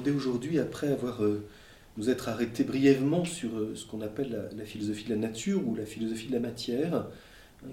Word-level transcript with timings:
Euh, 0.00 0.02
aborder 0.02 0.10
aujourd'hui, 0.10 0.58
après 0.58 0.88
avoir 0.88 1.22
euh, 1.22 1.44
nous 1.96 2.08
être 2.10 2.28
arrêtés 2.28 2.64
brièvement 2.64 3.24
sur 3.24 3.50
euh, 3.56 3.74
ce 3.74 3.84
qu'on 3.84 4.00
appelle 4.00 4.50
la, 4.56 4.64
philosophie 4.64 5.04
de 5.04 5.10
la 5.10 5.16
nature 5.16 5.66
ou 5.66 5.74
la 5.74 5.84
philosophie 5.84 6.28
de 6.28 6.32
la 6.32 6.40
matière, 6.40 6.94
hein, 6.94 7.06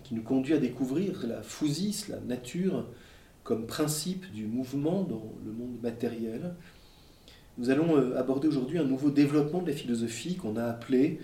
qui 0.04 0.14
nous 0.14 0.24
conduit 0.24 0.54
à 0.54 0.58
découvrir 0.58 1.26
la 1.28 1.42
physis, 1.42 2.10
la 2.10 2.20
nature, 2.20 2.86
comme 3.44 3.66
principe 3.66 4.32
du 4.34 4.46
mouvement 4.46 5.04
dans 5.04 5.34
le 5.46 5.52
monde 5.52 5.78
matériel. 5.82 6.54
Nous 7.58 7.70
allons 7.70 8.14
aborder 8.16 8.48
aujourd'hui 8.48 8.78
un 8.78 8.84
nouveau 8.84 9.10
développement 9.10 9.62
de 9.62 9.68
la 9.72 9.76
philosophie 9.76 10.36
qu'on 10.36 10.58
a 10.58 10.66
appelé, 10.66 11.20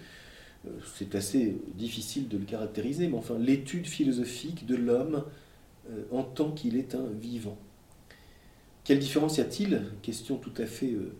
c'est 0.95 1.15
assez 1.15 1.57
difficile 1.75 2.29
de 2.29 2.37
le 2.37 2.45
caractériser, 2.45 3.07
mais 3.07 3.17
enfin 3.17 3.37
l'étude 3.37 3.85
philosophique 3.85 4.65
de 4.65 4.75
l'homme 4.75 5.25
en 6.11 6.23
tant 6.23 6.51
qu'il 6.51 6.77
est 6.77 6.95
un 6.95 7.05
vivant. 7.21 7.57
Quelle 8.83 8.99
différence 8.99 9.37
y 9.37 9.41
a-t-il, 9.41 9.81
question 10.01 10.37
tout 10.37 10.53
à 10.57 10.65
fait 10.65 10.91
euh, 10.91 11.15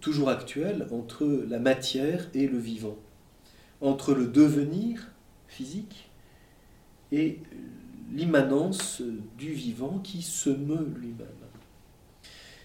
toujours 0.00 0.28
actuelle, 0.28 0.86
entre 0.92 1.24
la 1.48 1.58
matière 1.58 2.28
et 2.34 2.46
le 2.46 2.58
vivant? 2.58 2.96
Entre 3.80 4.14
le 4.14 4.26
devenir 4.26 5.10
physique 5.48 6.10
et 7.10 7.40
l'immanence 8.12 9.02
du 9.36 9.52
vivant 9.52 9.98
qui 9.98 10.22
se 10.22 10.50
meut 10.50 10.88
lui-même? 10.96 11.26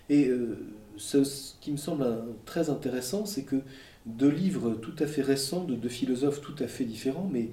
Et 0.09 0.27
euh, 0.27 0.57
ce, 0.97 1.53
qui 1.59 1.71
me 1.71 1.77
semble 1.77 2.05
très 2.45 2.69
intéressant, 2.69 3.25
c'est 3.25 3.43
que 3.43 3.57
deux 4.05 4.29
livres 4.29 4.75
tout 4.75 4.95
à 4.99 5.07
fait 5.07 5.21
récents, 5.21 5.63
de 5.63 5.75
deux 5.75 5.89
philosophes 5.89 6.41
tout 6.41 6.55
à 6.59 6.67
fait 6.67 6.85
différents, 6.85 7.29
mais 7.31 7.49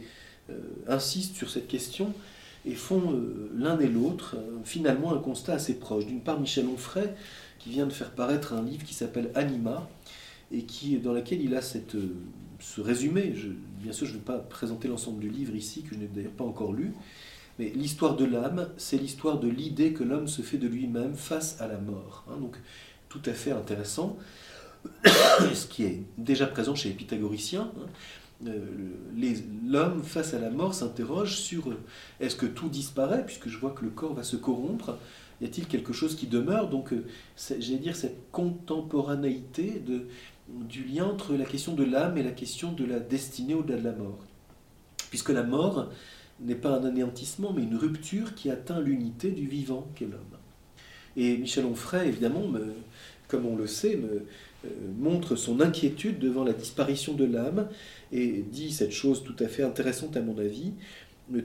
euh, 0.50 0.58
insistent 0.86 1.34
sur 1.34 1.50
cette 1.50 1.66
question 1.66 2.12
et 2.66 2.74
font 2.74 3.12
euh, 3.12 3.50
l'un 3.56 3.78
et 3.78 3.88
l'autre 3.88 4.36
euh, 4.36 4.58
finalement 4.64 5.14
un 5.14 5.18
constat 5.18 5.54
assez 5.54 5.74
proche. 5.74 6.06
D'une 6.06 6.20
part, 6.20 6.40
Michel 6.40 6.66
Onfray, 6.66 7.10
qui 7.58 7.70
vient 7.70 7.86
de 7.86 7.92
faire 7.92 8.10
paraître 8.10 8.52
un 8.54 8.62
livre 8.62 8.84
qui 8.84 8.94
s'appelle 8.94 9.30
Anima, 9.34 9.88
et 10.52 10.62
qui, 10.62 10.96
dans 10.98 11.12
lequel 11.12 11.42
il 11.42 11.54
a 11.54 11.60
euh, 11.60 12.00
ce 12.60 12.80
résumé. 12.80 13.34
Bien 13.82 13.92
sûr, 13.92 14.06
je 14.06 14.12
ne 14.12 14.18
vais 14.18 14.24
pas 14.24 14.38
présenter 14.38 14.88
l'ensemble 14.88 15.20
du 15.20 15.28
livre 15.28 15.54
ici, 15.54 15.82
que 15.82 15.94
je 15.94 16.00
n'ai 16.00 16.06
d'ailleurs 16.06 16.32
pas 16.32 16.44
encore 16.44 16.72
lu, 16.72 16.92
mais 17.58 17.70
l'histoire 17.74 18.16
de 18.16 18.24
l'âme, 18.24 18.68
c'est 18.76 18.96
l'histoire 18.96 19.38
de 19.38 19.48
l'idée 19.48 19.92
que 19.92 20.02
l'homme 20.02 20.28
se 20.28 20.42
fait 20.42 20.58
de 20.58 20.68
lui-même 20.68 21.14
face 21.14 21.60
à 21.60 21.68
la 21.68 21.78
mort. 21.78 22.24
Hein. 22.28 22.38
donc, 22.40 22.56
tout 23.08 23.22
à 23.26 23.32
fait 23.32 23.52
intéressant, 23.52 24.16
ce 25.04 25.66
qui 25.66 25.84
est 25.84 26.02
déjà 26.18 26.46
présent 26.46 26.74
chez 26.74 26.88
les 26.88 26.94
pythagoriciens. 26.94 27.70
Hein. 27.78 27.86
Euh, 28.46 28.58
l'homme 29.66 30.02
face 30.02 30.34
à 30.34 30.38
la 30.38 30.50
mort 30.50 30.74
s'interroge 30.74 31.36
sur 31.38 31.70
euh, 31.70 31.78
est-ce 32.20 32.36
que 32.36 32.46
tout 32.46 32.68
disparaît, 32.68 33.24
puisque 33.24 33.48
je 33.48 33.58
vois 33.58 33.70
que 33.70 33.84
le 33.84 33.90
corps 33.90 34.14
va 34.14 34.22
se 34.22 34.36
corrompre, 34.36 34.98
y 35.40 35.44
a-t-il 35.44 35.66
quelque 35.66 35.92
chose 35.92 36.14
qui 36.14 36.26
demeure? 36.26 36.68
Donc, 36.68 36.92
euh, 36.92 37.04
j'allais 37.36 37.78
dire 37.78 37.96
cette 37.96 38.30
contemporanéité 38.30 39.82
du 40.48 40.84
lien 40.84 41.06
entre 41.06 41.34
la 41.34 41.44
question 41.44 41.74
de 41.74 41.84
l'âme 41.84 42.18
et 42.18 42.22
la 42.22 42.32
question 42.32 42.72
de 42.72 42.84
la 42.84 43.00
destinée 43.00 43.54
au-delà 43.54 43.78
de 43.78 43.84
la 43.84 43.92
mort. 43.92 44.18
Puisque 45.10 45.30
la 45.30 45.42
mort 45.42 45.90
n'est 46.40 46.54
pas 46.54 46.78
un 46.78 46.84
anéantissement, 46.84 47.52
mais 47.52 47.62
une 47.62 47.76
rupture 47.76 48.34
qui 48.34 48.50
atteint 48.50 48.80
l'unité 48.80 49.30
du 49.30 49.46
vivant 49.46 49.88
qu'est 49.94 50.06
l'homme. 50.06 50.20
Et 51.16 51.36
Michel 51.36 51.64
Onfray, 51.64 52.08
évidemment, 52.08 52.42
comme 53.28 53.46
on 53.46 53.54
le 53.54 53.68
sait, 53.68 54.00
montre 54.98 55.36
son 55.36 55.60
inquiétude 55.60 56.18
devant 56.18 56.42
la 56.42 56.52
disparition 56.52 57.14
de 57.14 57.24
l'âme 57.24 57.68
et 58.14 58.44
dit 58.50 58.70
cette 58.70 58.92
chose 58.92 59.24
tout 59.24 59.36
à 59.40 59.48
fait 59.48 59.64
intéressante 59.64 60.16
à 60.16 60.22
mon 60.22 60.38
avis, 60.38 60.72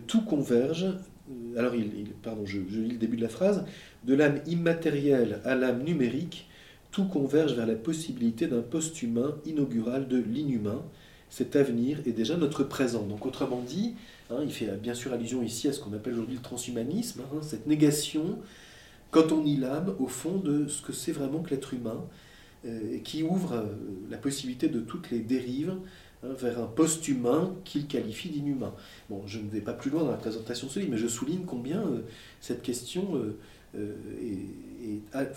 tout 0.07 0.21
converge, 0.21 0.85
euh, 0.85 1.57
alors 1.57 1.75
il, 1.75 2.11
pardon, 2.21 2.45
je, 2.45 2.59
lis 2.59 2.91
le 2.91 2.97
début 2.97 3.17
de 3.17 3.23
la 3.23 3.29
phrase, 3.29 3.65
de 4.05 4.13
l'âme 4.13 4.39
immatérielle 4.45 5.41
à 5.43 5.55
l'âme 5.55 5.83
numérique, 5.83 6.47
tout 6.91 7.05
converge 7.05 7.53
vers 7.53 7.65
la 7.65 7.75
possibilité 7.75 8.47
d'un 8.47 8.61
post-humain 8.61 9.35
inaugural 9.45 10.07
de 10.07 10.17
l'inhumain. 10.17 10.83
Cet 11.29 11.55
avenir 11.55 11.99
est 12.07 12.11
déjà 12.11 12.35
notre 12.37 12.63
présent. 12.63 13.03
Donc 13.03 13.25
autrement 13.25 13.61
dit, 13.61 13.95
hein, 14.29 14.39
il 14.43 14.51
fait 14.51 14.71
bien 14.77 14.95
sûr 14.95 15.13
allusion 15.13 15.43
ici 15.43 15.67
à 15.67 15.73
ce 15.73 15.79
qu'on 15.79 15.93
appelle 15.93 16.13
aujourd'hui 16.13 16.35
le 16.35 16.41
transhumanisme, 16.41 17.21
hein, 17.21 17.39
cette 17.41 17.67
négation, 17.67 18.39
quand 19.11 19.31
on 19.31 19.43
nie 19.43 19.57
l'âme, 19.57 19.95
au 19.99 20.07
fond 20.07 20.37
de 20.37 20.67
ce 20.67 20.81
que 20.81 20.93
c'est 20.93 21.11
vraiment 21.11 21.41
que 21.41 21.51
l'être 21.51 21.73
humain, 21.73 22.05
euh, 22.65 22.97
qui 23.05 23.23
ouvre 23.23 23.53
euh, 23.53 23.65
la 24.09 24.17
possibilité 24.17 24.67
de 24.67 24.81
toutes 24.81 25.11
les 25.11 25.19
dérives 25.19 25.75
Hein, 26.21 26.33
vers 26.37 26.59
un 26.59 26.65
post-humain 26.65 27.55
qu'il 27.63 27.87
qualifie 27.87 28.27
d'inhumain. 28.27 28.73
Je 29.25 29.39
ne 29.39 29.49
vais 29.49 29.61
pas 29.61 29.71
plus 29.71 29.89
loin 29.89 30.03
dans 30.03 30.11
la 30.11 30.17
présentation 30.17 30.67
de 30.67 30.71
ce 30.73 30.79
livre, 30.79 30.91
mais 30.91 30.97
je 30.97 31.07
souligne 31.07 31.45
combien 31.45 31.79
euh, 31.79 32.01
cette 32.41 32.61
question 32.61 33.15
euh, 33.15 33.37
euh, 33.77 35.29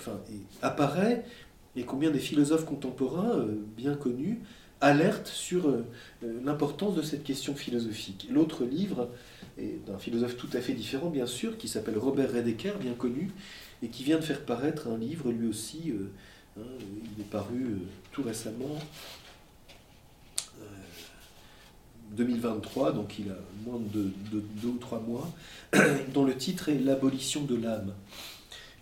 apparaît 0.60 1.24
et 1.76 1.84
combien 1.84 2.10
des 2.10 2.18
philosophes 2.18 2.64
contemporains 2.64 3.46
bien 3.76 3.94
connus 3.94 4.40
alertent 4.80 5.28
sur 5.28 5.72
l'importance 6.22 6.96
de 6.96 7.02
cette 7.02 7.22
question 7.22 7.54
philosophique. 7.54 8.26
L'autre 8.30 8.64
livre 8.64 9.08
est 9.58 9.86
d'un 9.86 9.98
philosophe 9.98 10.36
tout 10.36 10.50
à 10.52 10.60
fait 10.60 10.72
différent, 10.72 11.08
bien 11.08 11.26
sûr, 11.26 11.56
qui 11.56 11.68
s'appelle 11.68 11.96
Robert 11.96 12.32
Redeker, 12.32 12.78
bien 12.78 12.94
connu, 12.94 13.30
et 13.82 13.88
qui 13.88 14.02
vient 14.02 14.18
de 14.18 14.24
faire 14.24 14.44
paraître 14.44 14.88
un 14.88 14.98
livre, 14.98 15.30
lui 15.30 15.46
aussi, 15.46 15.94
hein, 16.58 16.62
il 17.16 17.22
est 17.22 17.30
paru 17.30 17.78
tout 18.10 18.22
récemment, 18.24 18.78
2023, 22.16 22.92
donc 22.92 23.18
il 23.18 23.30
a 23.30 23.36
moins 23.64 23.80
de, 23.92 24.12
deux 24.30 24.68
ou 24.68 24.78
trois 24.78 25.00
mois, 25.00 25.30
dont 26.14 26.24
le 26.24 26.36
titre 26.36 26.68
est 26.68 26.78
L'abolition 26.78 27.42
de 27.42 27.56
l'âme. 27.56 27.92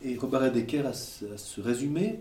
Et 0.02 0.16
Robert 0.16 0.44
Hedeker 0.44 0.86
a, 0.86 0.92
ce 0.92 1.60
résumé 1.60 2.20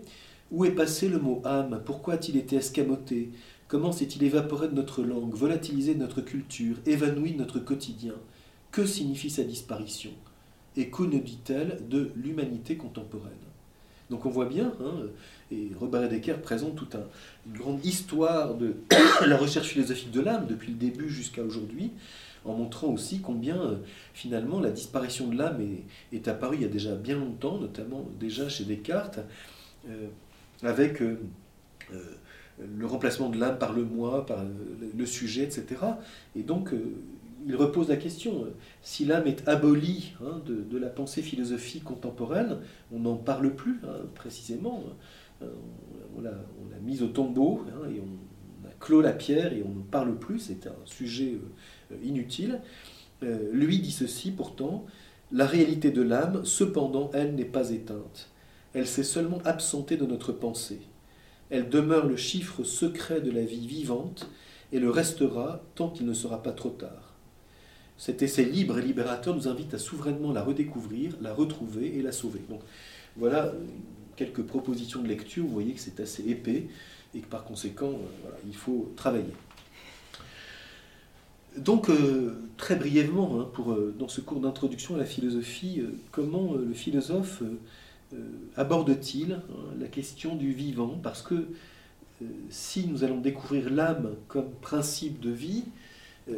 Où 0.50 0.64
est 0.64 0.72
passé 0.72 1.08
le 1.08 1.18
mot 1.18 1.42
âme? 1.44 1.82
Pourquoi 1.84 2.14
a-t-il 2.14 2.36
été 2.36 2.56
escamoté? 2.56 3.30
Comment 3.68 3.92
s'est-il 3.92 4.22
évaporé 4.24 4.68
de 4.68 4.74
notre 4.74 5.02
langue, 5.02 5.34
volatilisé 5.34 5.94
de 5.94 6.00
notre 6.00 6.20
culture, 6.20 6.76
évanoui 6.86 7.32
de 7.32 7.38
notre 7.38 7.60
quotidien? 7.60 8.14
Que 8.70 8.84
signifie 8.84 9.30
sa 9.30 9.44
disparition? 9.44 10.10
Et 10.76 10.90
que 10.90 11.02
nous 11.02 11.20
dit-elle 11.20 11.88
de 11.88 12.10
l'humanité 12.16 12.76
contemporaine? 12.76 13.49
Donc 14.10 14.26
on 14.26 14.30
voit 14.30 14.46
bien, 14.46 14.74
hein, 14.84 15.06
et 15.52 15.70
Robert 15.78 16.08
Decker 16.08 16.42
présente 16.42 16.74
toute 16.74 16.96
une 17.46 17.56
grande 17.56 17.84
histoire 17.86 18.54
de 18.54 18.74
la 19.26 19.36
recherche 19.36 19.68
philosophique 19.68 20.10
de 20.10 20.20
l'âme 20.20 20.46
depuis 20.48 20.72
le 20.72 20.78
début 20.78 21.08
jusqu'à 21.08 21.42
aujourd'hui, 21.42 21.92
en 22.44 22.54
montrant 22.54 22.88
aussi 22.88 23.20
combien 23.20 23.60
euh, 23.60 23.76
finalement 24.12 24.58
la 24.58 24.70
disparition 24.70 25.28
de 25.28 25.38
l'âme 25.38 25.64
est, 26.12 26.26
apparue 26.26 26.56
il 26.56 26.62
y 26.62 26.64
a 26.64 26.68
déjà 26.68 26.96
bien 26.96 27.16
longtemps, 27.16 27.58
notamment 27.58 28.04
déjà 28.18 28.48
chez 28.48 28.64
Descartes, 28.64 29.20
euh, 29.88 30.08
avec 30.62 31.00
euh, 31.02 31.20
le 32.58 32.86
remplacement 32.86 33.28
de 33.28 33.38
l'âme 33.38 33.58
par 33.58 33.72
le 33.72 33.84
moi, 33.84 34.26
par 34.26 34.44
le, 34.96 35.06
sujet, 35.06 35.44
etc. 35.44 35.64
Et 36.34 36.42
donc 36.42 36.74
il 37.46 37.56
repose 37.56 37.88
la 37.88 37.96
question, 37.96 38.46
si 38.82 39.04
l'âme 39.04 39.26
est 39.26 39.46
abolie 39.48 40.12
hein, 40.22 40.42
de, 40.46 40.78
la 40.78 40.88
pensée 40.88 41.22
philosophique 41.22 41.84
contemporaine, 41.84 42.58
on 42.92 43.00
n'en 43.00 43.16
parle 43.16 43.54
plus 43.54 43.80
hein, 43.84 44.06
précisément. 44.14 44.82
Euh, 45.42 45.46
on 46.16 46.20
l'a 46.20 46.32
mise 46.82 47.02
au 47.02 47.08
tombeau 47.08 47.64
hein, 47.68 47.88
et 47.88 48.00
on 48.00 48.68
a 48.68 48.72
clos 48.78 49.00
la 49.00 49.12
pierre 49.12 49.52
et 49.52 49.62
on 49.64 49.74
ne 49.74 49.82
parle 49.82 50.18
plus, 50.18 50.38
c'est 50.38 50.66
un 50.66 50.76
sujet 50.84 51.38
euh, 51.92 51.96
inutile. 52.02 52.60
Euh, 53.22 53.50
lui 53.52 53.78
dit 53.78 53.92
ceci 53.92 54.30
pourtant, 54.30 54.86
la 55.32 55.46
réalité 55.46 55.90
de 55.90 56.02
l'âme, 56.02 56.44
cependant, 56.44 57.10
elle 57.14 57.34
n'est 57.34 57.44
pas 57.44 57.70
éteinte. 57.70 58.30
Elle 58.74 58.86
s'est 58.86 59.04
seulement 59.04 59.38
absentée 59.44 59.96
de 59.96 60.06
notre 60.06 60.32
pensée. 60.32 60.80
Elle 61.50 61.68
demeure 61.68 62.06
le 62.06 62.16
chiffre 62.16 62.64
secret 62.64 63.20
de 63.20 63.30
la 63.30 63.44
vie 63.44 63.66
vivante 63.66 64.28
et 64.72 64.78
le 64.78 64.90
restera 64.90 65.62
tant 65.74 65.90
qu'il 65.90 66.06
ne 66.06 66.14
sera 66.14 66.42
pas 66.42 66.52
trop 66.52 66.70
tard. 66.70 67.09
Cet 68.00 68.22
essai 68.22 68.46
libre 68.46 68.78
et 68.78 68.82
libérateur 68.82 69.36
nous 69.36 69.46
invite 69.46 69.74
à 69.74 69.78
souverainement 69.78 70.32
la 70.32 70.42
redécouvrir, 70.42 71.12
la 71.20 71.34
retrouver 71.34 71.98
et 71.98 72.00
la 72.00 72.12
sauver. 72.12 72.40
Voilà 73.14 73.52
quelques 74.16 74.42
propositions 74.42 75.02
de 75.02 75.08
lecture, 75.08 75.44
vous 75.44 75.52
voyez 75.52 75.74
que 75.74 75.80
c'est 75.80 76.00
assez 76.00 76.26
épais 76.26 76.68
et 77.14 77.18
que 77.20 77.26
par 77.26 77.44
conséquent, 77.44 77.90
euh, 77.90 78.30
il 78.46 78.56
faut 78.56 78.90
travailler. 78.96 79.34
Donc, 81.58 81.90
euh, 81.90 82.38
très 82.56 82.76
brièvement, 82.76 83.38
hein, 83.38 83.48
euh, 83.68 83.94
dans 83.98 84.08
ce 84.08 84.22
cours 84.22 84.40
d'introduction 84.40 84.94
à 84.94 84.98
la 84.98 85.04
philosophie, 85.04 85.82
comment 86.10 86.54
le 86.54 86.72
philosophe 86.72 87.42
aborde-t-il 88.56 89.32
hein, 89.34 89.42
la 89.78 89.88
question 89.88 90.36
du 90.36 90.54
vivant? 90.54 90.98
Parce 91.02 91.20
que 91.20 91.48
si 92.48 92.86
nous 92.86 93.04
allons 93.04 93.20
découvrir 93.20 93.68
l'âme 93.68 94.14
comme 94.26 94.48
principe 94.62 95.20
de 95.20 95.30
vie, 95.30 95.64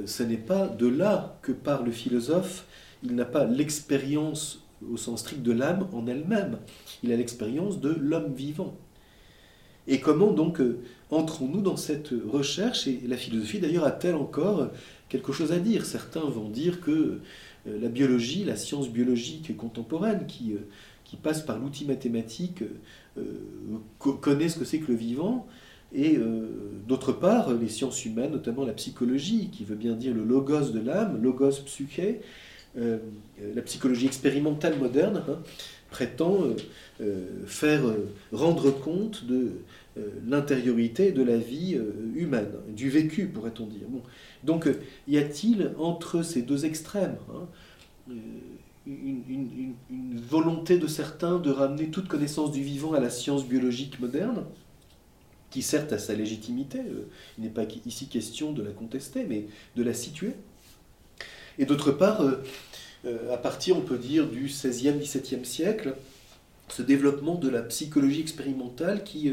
ce 0.07 0.23
n'est 0.23 0.37
pas 0.37 0.69
de 0.69 0.87
là 0.87 1.39
que 1.43 1.53
parle 1.53 1.87
le 1.87 1.93
philosophe. 1.93 2.67
Il 3.03 3.15
n'a 3.15 3.25
pas 3.25 3.45
l'expérience 3.45 4.63
au 4.91 4.97
sens 4.97 5.21
strict 5.21 5.43
de 5.43 5.53
l'âme 5.53 5.89
en 5.93 6.07
elle-même. 6.07 6.59
Il 7.03 7.13
a 7.13 7.17
l'expérience 7.17 7.81
de 7.81 7.91
l'homme 7.91 8.33
vivant. 8.33 8.77
Et 9.89 10.01
comment 10.01 10.33
donc 10.33 10.61
euh, 10.61 10.79
entrons-nous 11.11 11.61
dans 11.61 11.77
cette 11.77 12.11
recherche? 12.29 12.87
Et 12.87 13.01
la 13.07 13.17
philosophie 13.17 13.59
d'ailleurs 13.59 13.85
a-t-elle 13.85 14.15
encore 14.15 14.69
quelque 15.09 15.33
chose 15.33 15.53
à 15.53 15.59
dire? 15.59 15.85
Certains 15.85 16.21
vont 16.21 16.49
dire 16.49 16.81
que 16.81 16.91
euh, 16.91 17.81
la 17.81 17.89
biologie, 17.89 18.45
la 18.45 18.57
science 18.57 18.89
biologique 18.89 19.57
contemporaine 19.57 20.27
qui, 20.27 20.53
euh, 20.53 20.59
qui 21.05 21.17
passe 21.17 21.43
par 21.43 21.59
l'outil 21.59 21.85
mathématique, 21.85 22.63
connaît 23.99 24.49
ce 24.49 24.59
que 24.59 24.65
c'est 24.65 24.79
que 24.79 24.91
le 24.91 24.97
vivant, 24.97 25.47
et 25.95 26.19
d'autre 26.89 27.13
part, 27.13 27.53
les 27.53 27.69
sciences 27.69 28.05
humaines, 28.05 28.33
notamment 28.33 28.65
la 28.65 28.73
psychologie, 28.73 29.51
qui 29.51 29.65
veut 29.65 29.77
bien 29.77 29.95
dire 29.95 30.15
le 30.15 30.25
logos 30.25 30.71
de 30.71 30.81
l'âme, 30.81 31.23
logos 31.23 31.61
psyché, 31.67 32.21
la 32.75 33.63
psychologie 33.63 34.07
expérimentale 34.07 34.79
moderne, 34.79 35.23
hein, 35.29 35.39
prétend 35.91 36.39
faire 37.47 37.83
rendre 38.33 38.71
compte 38.71 39.27
de 39.27 39.51
l'intériorité 40.27 41.13
de 41.13 41.23
la 41.23 41.37
vie 41.37 41.79
humaine, 42.15 42.49
du 42.75 42.89
vécu, 42.89 43.27
pourrait-on 43.27 43.67
dire. 43.67 43.87
Bon. 43.89 44.01
Donc, 44.45 44.69
y 45.07 45.19
a-t-il 45.19 45.73
entre 45.79 46.23
ces 46.23 46.41
deux 46.41 46.65
extrêmes 46.65 47.17
hein, 47.31 47.47
une, 48.87 49.75
volonté 50.29 50.79
de 50.79 50.87
certains 50.87 51.39
de 51.39 51.51
ramener 51.51 51.89
toute 51.89 52.09
connaissance 52.09 52.53
du 52.53 52.63
vivant 52.63 52.95
à 52.95 53.01
la 53.01 53.11
science 53.11 53.47
biologique 53.47 54.01
moderne, 54.01 54.45
qui 55.53 55.63
certes 55.63 55.93
a 55.93 55.99
sa 55.99 56.15
légitimité, 56.15 56.79
euh, 56.79 57.09
il 57.39 57.45
n'est 57.45 57.51
pas 57.51 57.65
ici 57.87 58.07
question 58.07 58.53
de 58.53 58.63
la 58.63 58.71
contester, 58.71 59.25
mais 59.29 59.47
de 59.77 59.83
la 59.83 59.93
situer. 59.93 60.33
Et 61.59 61.67
d'autre 61.67 61.93
part, 61.93 62.23
euh, 62.23 62.43
euh, 63.05 63.33
à 63.33 63.37
partir, 63.37 63.77
on 63.77 63.83
peut 63.83 63.99
dire, 63.99 64.29
du 64.29 64.47
XVIe, 64.47 64.99
XVIIe 64.99 65.45
siècle, 65.45 65.95
ce 66.69 66.81
développement 66.81 67.35
de 67.35 67.51
la 67.51 67.61
psychologie 67.63 68.23
expérimentale 68.23 69.05
qui 69.05 69.31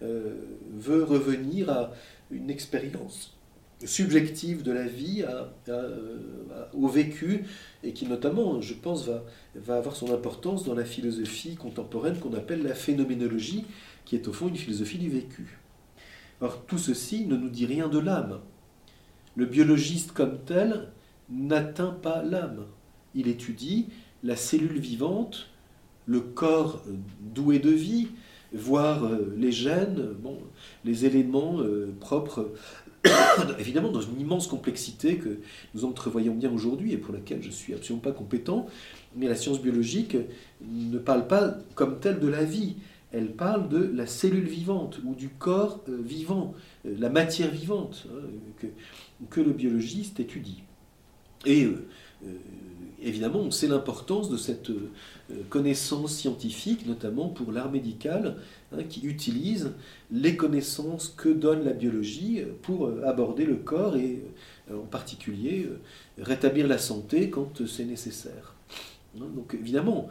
veut 0.00 1.04
revenir 1.04 1.68
à 1.68 1.92
une 2.30 2.48
expérience 2.48 3.34
subjective 3.84 4.62
de 4.62 4.72
la 4.72 4.84
vie 4.84 5.22
au 6.72 6.88
vécu 6.88 7.44
et 7.84 7.92
qui 7.92 8.06
notamment, 8.06 8.62
je 8.62 8.72
pense, 8.72 9.06
va, 9.06 9.22
va 9.54 9.76
avoir 9.76 9.96
son 9.96 10.14
importance 10.14 10.64
dans 10.64 10.74
la 10.74 10.86
philosophie 10.86 11.56
contemporaine 11.56 12.18
qu'on 12.18 12.32
appelle 12.32 12.62
la 12.62 12.74
phénoménologie, 12.74 13.66
qui 14.08 14.16
est 14.16 14.26
au 14.26 14.32
fond 14.32 14.48
une 14.48 14.56
philosophie 14.56 14.96
du 14.96 15.10
vécu. 15.10 15.58
Or, 16.40 16.64
tout 16.64 16.78
ceci 16.78 17.26
ne 17.26 17.36
nous 17.36 17.50
dit 17.50 17.66
rien 17.66 17.88
de 17.88 17.98
l'âme. 17.98 18.40
Le 19.36 19.44
biologiste 19.44 20.12
comme 20.12 20.38
tel 20.46 20.88
n'atteint 21.28 21.90
pas 21.90 22.22
l'âme. 22.22 22.64
Il 23.14 23.28
étudie 23.28 23.88
la 24.24 24.34
cellule 24.34 24.78
vivante, 24.78 25.50
le 26.06 26.20
corps 26.20 26.82
doué 27.20 27.58
de 27.58 27.68
vie, 27.68 28.08
voire 28.54 29.04
euh, 29.04 29.34
les 29.36 29.52
gènes, 29.52 30.14
bon, 30.22 30.38
les 30.86 31.04
éléments 31.04 31.60
euh, 31.60 31.92
propres 32.00 32.54
évidemment 33.58 33.90
dans 33.90 34.00
une 34.00 34.18
immense 34.18 34.46
complexité 34.46 35.18
que 35.18 35.40
nous 35.74 35.84
entrevoyons 35.84 36.34
bien 36.34 36.50
aujourd'hui 36.50 36.94
et 36.94 36.96
pour 36.96 37.12
laquelle 37.12 37.42
je 37.42 37.48
ne 37.48 37.52
suis 37.52 37.74
absolument 37.74 38.00
pas 38.00 38.12
compétent, 38.12 38.66
mais 39.16 39.28
la 39.28 39.34
science 39.34 39.60
biologique 39.60 40.16
ne 40.62 40.98
parle 40.98 41.26
pas 41.26 41.58
comme 41.74 42.00
telle 42.00 42.20
de 42.20 42.26
la 42.28 42.44
vie, 42.44 42.76
elle 43.12 43.32
parle 43.32 43.68
de 43.68 43.90
la 43.94 44.06
cellule 44.06 44.46
vivante 44.46 45.00
ou 45.04 45.14
du 45.14 45.28
corps 45.28 45.80
euh, 45.88 45.98
vivant, 46.02 46.54
euh, 46.86 46.94
la 46.98 47.08
matière 47.08 47.50
vivante 47.50 48.06
hein, 48.10 48.66
que, 49.30 49.40
le 49.40 49.52
biologiste 49.52 50.20
étudie. 50.20 50.62
Et 51.46 51.64
euh, 51.64 51.86
évidemment, 53.00 53.38
on 53.38 53.50
sait 53.50 53.68
l'importance 53.68 54.28
de 54.28 54.36
cette 54.36 54.70
connaissance 55.48 56.12
scientifique, 56.12 56.84
notamment 56.86 57.28
pour 57.28 57.52
l'art 57.52 57.70
médical, 57.70 58.36
Hein, 58.70 58.82
qui 58.82 59.06
utilise 59.06 59.72
les 60.10 60.36
connaissances 60.36 61.08
que 61.08 61.30
donne 61.30 61.64
la 61.64 61.72
biologie 61.72 62.42
pour 62.60 62.90
aborder 63.06 63.46
le 63.46 63.56
corps 63.56 63.96
et 63.96 64.22
en 64.70 64.84
particulier 64.84 65.70
rétablir 66.18 66.68
la 66.68 66.76
santé 66.76 67.30
quand 67.30 67.66
c'est 67.66 67.86
nécessaire. 67.86 68.54
Hein, 69.16 69.24
donc 69.34 69.54
évidemment, 69.54 70.10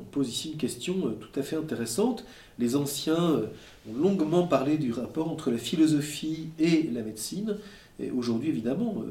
on 0.00 0.04
pose 0.10 0.28
ici 0.28 0.50
une 0.50 0.58
question 0.58 0.94
tout 1.20 1.40
à 1.40 1.42
fait 1.42 1.56
intéressante. 1.56 2.24
Les 2.58 2.76
anciens 2.76 3.42
ont 3.88 3.94
longuement 3.94 4.46
parlé 4.46 4.78
du 4.78 4.92
rapport 4.92 5.30
entre 5.30 5.50
la 5.50 5.58
philosophie 5.58 6.48
et 6.58 6.88
la 6.92 7.02
médecine. 7.02 7.56
Et 8.00 8.10
aujourd'hui, 8.10 8.48
évidemment, 8.48 9.02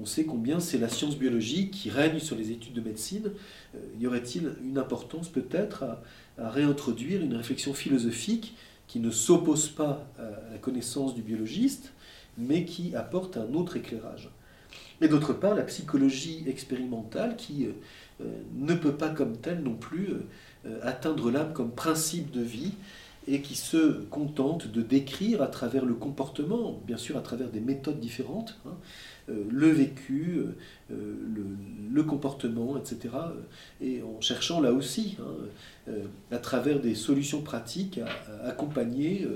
on 0.00 0.06
sait 0.06 0.24
combien 0.24 0.58
c'est 0.58 0.78
la 0.78 0.88
science 0.88 1.16
biologique 1.16 1.70
qui 1.70 1.90
règne 1.90 2.18
sur 2.18 2.36
les 2.36 2.50
études 2.50 2.72
de 2.72 2.80
médecine. 2.80 3.30
Y 4.00 4.06
aurait-il 4.06 4.50
une 4.64 4.78
importance 4.78 5.28
peut-être 5.28 5.84
à 6.38 6.50
réintroduire 6.50 7.22
une 7.22 7.34
réflexion 7.34 7.74
philosophique 7.74 8.54
qui 8.88 8.98
ne 8.98 9.10
s'oppose 9.10 9.68
pas 9.68 10.06
à 10.18 10.52
la 10.52 10.58
connaissance 10.58 11.14
du 11.14 11.22
biologiste, 11.22 11.92
mais 12.36 12.64
qui 12.64 12.96
apporte 12.96 13.36
un 13.36 13.54
autre 13.54 13.76
éclairage? 13.76 14.30
Et 15.04 15.08
d'autre 15.08 15.34
part, 15.34 15.54
la 15.54 15.64
psychologie 15.64 16.44
expérimentale 16.46 17.36
qui 17.36 17.66
euh, 17.66 18.24
ne 18.54 18.72
peut 18.72 18.94
pas 18.94 19.10
comme 19.10 19.36
telle 19.36 19.60
non 19.60 19.74
plus 19.74 20.08
euh, 20.64 20.78
atteindre 20.82 21.30
l'âme 21.30 21.52
comme 21.52 21.72
principe 21.72 22.30
de 22.30 22.40
vie 22.40 22.72
et 23.28 23.42
qui 23.42 23.54
se 23.54 24.00
contente 24.04 24.66
de 24.66 24.80
décrire 24.80 25.42
à 25.42 25.48
travers 25.48 25.84
le 25.84 25.92
comportement, 25.92 26.80
bien 26.86 26.96
sûr 26.96 27.18
à 27.18 27.20
travers 27.20 27.50
des 27.50 27.60
méthodes 27.60 28.00
différentes, 28.00 28.58
hein, 28.64 28.70
euh, 28.70 28.78
le 29.28 29.68
vécu, 29.68 30.36
euh, 30.38 30.56
euh, 30.92 31.14
le, 31.92 32.02
comportement, 32.02 32.76
etc. 32.76 33.14
Et 33.80 34.02
en 34.02 34.20
cherchant 34.20 34.60
là 34.60 34.72
aussi, 34.72 35.16
hein, 35.20 35.92
à 36.30 36.38
travers 36.38 36.80
des 36.80 36.94
solutions 36.94 37.40
pratiques, 37.40 37.98
à, 37.98 38.48
accompagner 38.48 39.26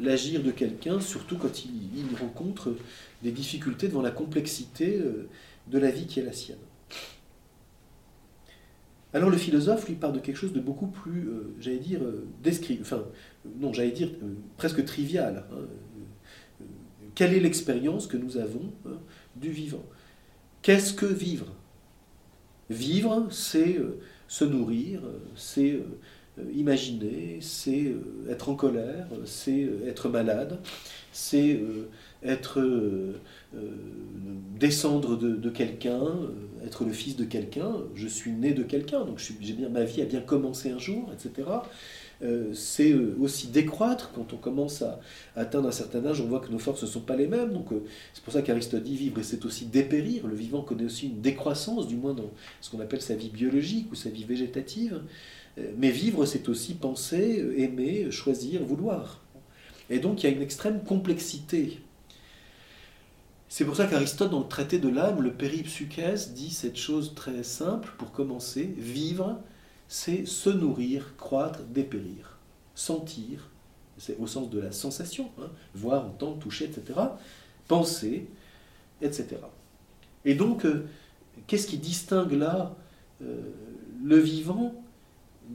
l'agir 0.00 0.42
de 0.42 0.50
quelqu'un, 0.50 1.00
surtout 1.00 1.36
quand 1.36 1.64
il, 1.66 2.16
rencontre 2.18 2.74
des 3.22 3.32
difficultés 3.32 3.88
devant 3.88 4.02
la 4.02 4.10
complexité 4.10 4.98
de 5.66 5.78
la 5.78 5.90
vie 5.90 6.06
qui 6.06 6.20
est 6.20 6.24
la 6.24 6.32
sienne. 6.32 6.58
Alors 9.12 9.30
le 9.30 9.36
philosophe 9.36 9.86
lui 9.88 9.94
parle 9.94 10.14
de 10.14 10.20
quelque 10.20 10.36
chose 10.36 10.52
de 10.52 10.60
beaucoup 10.60 10.86
plus, 10.86 11.28
j'allais 11.60 11.78
dire, 11.78 12.00
enfin, 12.80 13.04
non, 13.60 13.72
j'allais 13.72 13.92
dire 13.92 14.10
presque 14.56 14.84
trivial. 14.84 15.44
Hein, 15.52 15.56
quelle 17.14 17.34
est 17.34 17.40
l'expérience 17.40 18.06
que 18.06 18.16
nous 18.16 18.36
avons 18.36 18.72
hein, 18.86 18.98
du 19.36 19.50
vivant? 19.50 19.84
Qu'est-ce 20.62 20.92
que 20.94 21.06
vivre? 21.06 21.46
Vivre, 22.70 23.26
c'est 23.30 23.76
euh, 23.76 24.00
se 24.28 24.44
nourrir, 24.44 25.02
c'est 25.36 25.72
euh, 25.72 26.42
imaginer, 26.54 27.38
c'est 27.40 27.84
euh, 27.84 28.30
être 28.30 28.48
en 28.48 28.54
colère, 28.54 29.06
c'est 29.26 29.68
être 29.86 30.08
malade, 30.08 30.58
c'est 31.12 31.60
être 32.24 32.60
descendre 34.58 35.16
de, 35.16 35.36
de 35.36 35.50
quelqu'un, 35.50 36.08
être 36.66 36.84
le 36.84 36.90
fils 36.90 37.14
de 37.14 37.24
quelqu'un. 37.24 37.72
Je 37.94 38.08
suis 38.08 38.32
né 38.32 38.52
de 38.52 38.64
quelqu'un, 38.64 39.04
donc 39.04 39.18
j'ai 39.18 39.52
bien 39.52 39.68
ma 39.68 39.84
vie 39.84 40.02
a 40.02 40.06
bien 40.06 40.22
commencé 40.22 40.70
un 40.70 40.78
jour, 40.78 41.12
etc. 41.12 41.48
Euh, 42.22 42.52
c'est 42.54 42.92
euh, 42.92 43.16
aussi 43.20 43.48
décroître. 43.48 44.12
Quand 44.14 44.32
on 44.32 44.36
commence 44.36 44.82
à 44.82 45.00
atteindre 45.36 45.68
un 45.68 45.72
certain 45.72 46.04
âge, 46.06 46.20
on 46.20 46.26
voit 46.26 46.40
que 46.40 46.50
nos 46.50 46.58
forces 46.58 46.82
ne 46.82 46.88
sont 46.88 47.00
pas 47.00 47.16
les 47.16 47.26
mêmes. 47.26 47.52
Donc 47.52 47.72
euh, 47.72 47.82
c'est 48.12 48.22
pour 48.22 48.32
ça 48.32 48.42
qu'Aristote 48.42 48.82
dit 48.82 48.96
vivre 48.96 49.18
et 49.18 49.22
c'est 49.22 49.44
aussi 49.44 49.66
dépérir. 49.66 50.26
Le 50.26 50.34
vivant 50.34 50.62
connaît 50.62 50.84
aussi 50.84 51.06
une 51.06 51.20
décroissance, 51.20 51.88
du 51.88 51.96
moins 51.96 52.14
dans 52.14 52.30
ce 52.60 52.70
qu'on 52.70 52.80
appelle 52.80 53.02
sa 53.02 53.14
vie 53.14 53.30
biologique 53.30 53.90
ou 53.92 53.94
sa 53.94 54.10
vie 54.10 54.24
végétative. 54.24 55.00
Mais 55.76 55.90
vivre, 55.90 56.26
c'est 56.26 56.48
aussi 56.48 56.74
penser, 56.74 57.44
aimer, 57.56 58.10
choisir, 58.10 58.64
vouloir. 58.64 59.22
Et 59.88 60.00
donc 60.00 60.22
il 60.22 60.28
y 60.28 60.32
a 60.32 60.34
une 60.34 60.42
extrême 60.42 60.82
complexité. 60.82 61.78
C'est 63.48 63.64
pour 63.64 63.76
ça 63.76 63.86
qu'Aristote, 63.86 64.32
dans 64.32 64.40
le 64.40 64.48
traité 64.48 64.80
de 64.80 64.88
l'âme, 64.88 65.22
le 65.22 65.32
péripsukès, 65.32 66.32
dit 66.34 66.50
cette 66.50 66.76
chose 66.76 67.14
très 67.14 67.44
simple 67.44 67.92
pour 67.98 68.10
commencer 68.10 68.74
vivre, 68.76 69.38
c'est 69.94 70.26
se 70.26 70.50
nourrir, 70.50 71.14
croître, 71.16 71.60
dépérir. 71.72 72.36
Sentir, 72.74 73.48
c'est 73.96 74.16
au 74.18 74.26
sens 74.26 74.50
de 74.50 74.58
la 74.58 74.72
sensation, 74.72 75.30
hein, 75.40 75.48
voir, 75.72 76.04
entendre, 76.04 76.40
toucher, 76.40 76.64
etc. 76.64 76.98
Penser, 77.68 78.26
etc. 79.00 79.36
Et 80.24 80.34
donc, 80.34 80.64
euh, 80.64 80.86
qu'est-ce 81.46 81.68
qui 81.68 81.78
distingue 81.78 82.32
là 82.32 82.74
euh, 83.22 83.40
le 84.02 84.18
vivant 84.18 84.74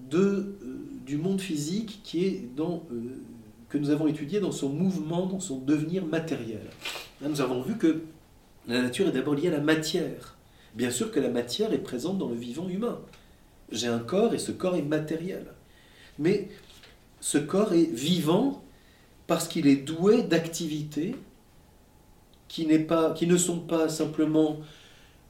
de, 0.09 0.19
euh, 0.19 0.55
du 1.05 1.17
monde 1.17 1.41
physique 1.41 1.99
qui 2.05 2.23
est 2.23 2.49
dans, 2.55 2.83
que 3.67 3.77
nous 3.77 3.89
avons 3.89 4.07
étudié 4.07 4.39
dans 4.39 4.53
son 4.53 4.69
mouvement, 4.69 5.25
dans 5.25 5.41
son 5.41 5.57
devenir 5.57 6.05
matériel? 6.05 6.65
Nous 7.21 7.41
avons 7.41 7.61
vu 7.61 7.75
que 7.75 8.03
la 8.69 8.83
nature 8.83 9.09
est 9.09 9.11
d'abord 9.11 9.35
liée 9.35 9.49
à 9.49 9.51
la 9.51 9.59
matière. 9.59 10.37
Bien 10.75 10.91
sûr 10.91 11.11
que 11.11 11.19
la 11.19 11.29
matière 11.29 11.73
est 11.73 11.83
présente 11.83 12.17
dans 12.17 12.29
le 12.29 12.37
vivant 12.37 12.69
humain. 12.69 12.99
J'ai 13.71 13.87
un 13.87 13.99
corps 13.99 14.33
et 14.33 14.39
ce 14.39 14.51
corps 14.51 14.75
est 14.75 14.81
matériel. 14.81 15.45
Mais 16.17 16.49
ce 17.21 17.37
corps 17.37 17.73
est 17.73 17.91
vivant 17.91 18.63
parce 19.27 19.47
qu'il 19.47 19.67
est 19.67 19.75
doué 19.75 20.23
d'activités 20.23 21.15
qui, 22.47 22.65
ne 22.65 23.37
sont 23.37 23.59
pas 23.59 23.87
simplement 23.89 24.57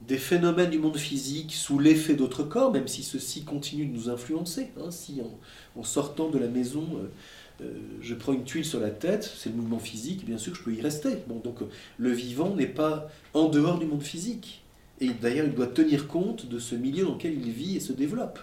des 0.08 0.16
phénomènes 0.16 0.70
du 0.70 0.78
monde 0.78 0.96
physique 0.96 1.52
sous 1.52 1.78
l'effet 1.78 2.14
d'autres 2.14 2.42
corps, 2.42 2.72
même 2.72 2.88
si 2.88 3.02
ceux-ci 3.02 3.44
continuent 3.44 3.90
de 3.90 3.94
nous 3.94 4.08
influencer. 4.08 4.70
Hein. 4.78 4.90
si 4.90 5.20
en, 5.76 5.84
sortant 5.84 6.30
de 6.30 6.38
la 6.38 6.48
maison, 6.48 6.86
euh, 7.60 7.64
euh, 7.64 7.78
je 8.00 8.14
prends 8.14 8.32
une 8.32 8.44
tuile 8.44 8.64
sur 8.64 8.80
la 8.80 8.90
tête, 8.90 9.30
c'est 9.36 9.50
le 9.50 9.56
mouvement 9.56 9.78
physique, 9.78 10.24
bien 10.24 10.38
sûr 10.38 10.54
je 10.54 10.62
peux 10.62 10.72
y 10.72 10.80
rester. 10.80 11.18
Donc 11.44 11.58
le 11.98 12.10
vivant 12.10 12.54
n'est 12.54 12.66
pas 12.66 13.10
en 13.34 13.48
dehors 13.48 13.78
du 13.78 13.84
monde 13.84 14.02
physique. 14.02 14.59
Et 15.00 15.08
d'ailleurs, 15.08 15.46
il 15.46 15.54
doit 15.54 15.66
tenir 15.66 16.08
compte 16.08 16.46
de 16.46 16.58
ce 16.58 16.74
milieu 16.74 17.04
dans 17.04 17.14
lequel 17.14 17.32
il 17.32 17.50
vit 17.50 17.76
et 17.76 17.80
se 17.80 17.92
développe. 17.92 18.38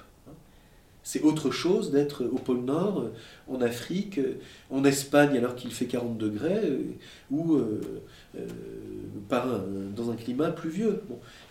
C'est 1.03 1.21
autre 1.21 1.51
chose 1.51 1.91
d'être 1.91 2.25
au 2.25 2.37
pôle 2.37 2.65
Nord, 2.65 3.11
en 3.47 3.61
Afrique, 3.61 4.19
en 4.69 4.83
Espagne 4.83 5.37
alors 5.37 5.55
qu'il 5.55 5.71
fait 5.71 5.85
40 5.85 6.17
degrés, 6.17 6.97
ou 7.31 7.57
dans 9.29 10.11
un 10.11 10.15
climat 10.17 10.51
pluvieux. 10.51 11.01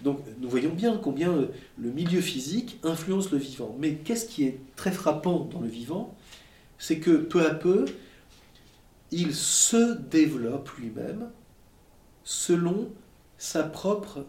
Donc 0.03 0.21
nous 0.43 0.51
voyons 0.51 0.75
bien 0.75 0.99
combien 0.99 1.49
le 1.79 1.91
milieu 1.91 2.21
physique 2.21 2.79
influence 2.83 3.31
le 3.31 3.39
vivant. 3.39 3.75
Mais 3.79 3.95
qu'est-ce 3.95 4.29
qui 4.29 4.45
est 4.45 4.59
très 4.77 4.93
frappant 4.93 5.49
dans 5.51 5.61
le 5.63 5.69
vivant 5.69 6.15
C'est 6.77 6.99
que 6.99 7.17
peu 7.17 7.47
à 7.47 7.55
peu, 7.55 7.87
il 9.11 9.35
se 9.35 9.97
développe 10.11 10.69
lui-même 10.79 11.31
selon 12.25 12.91
sa 13.39 13.63
propre, 13.63 14.27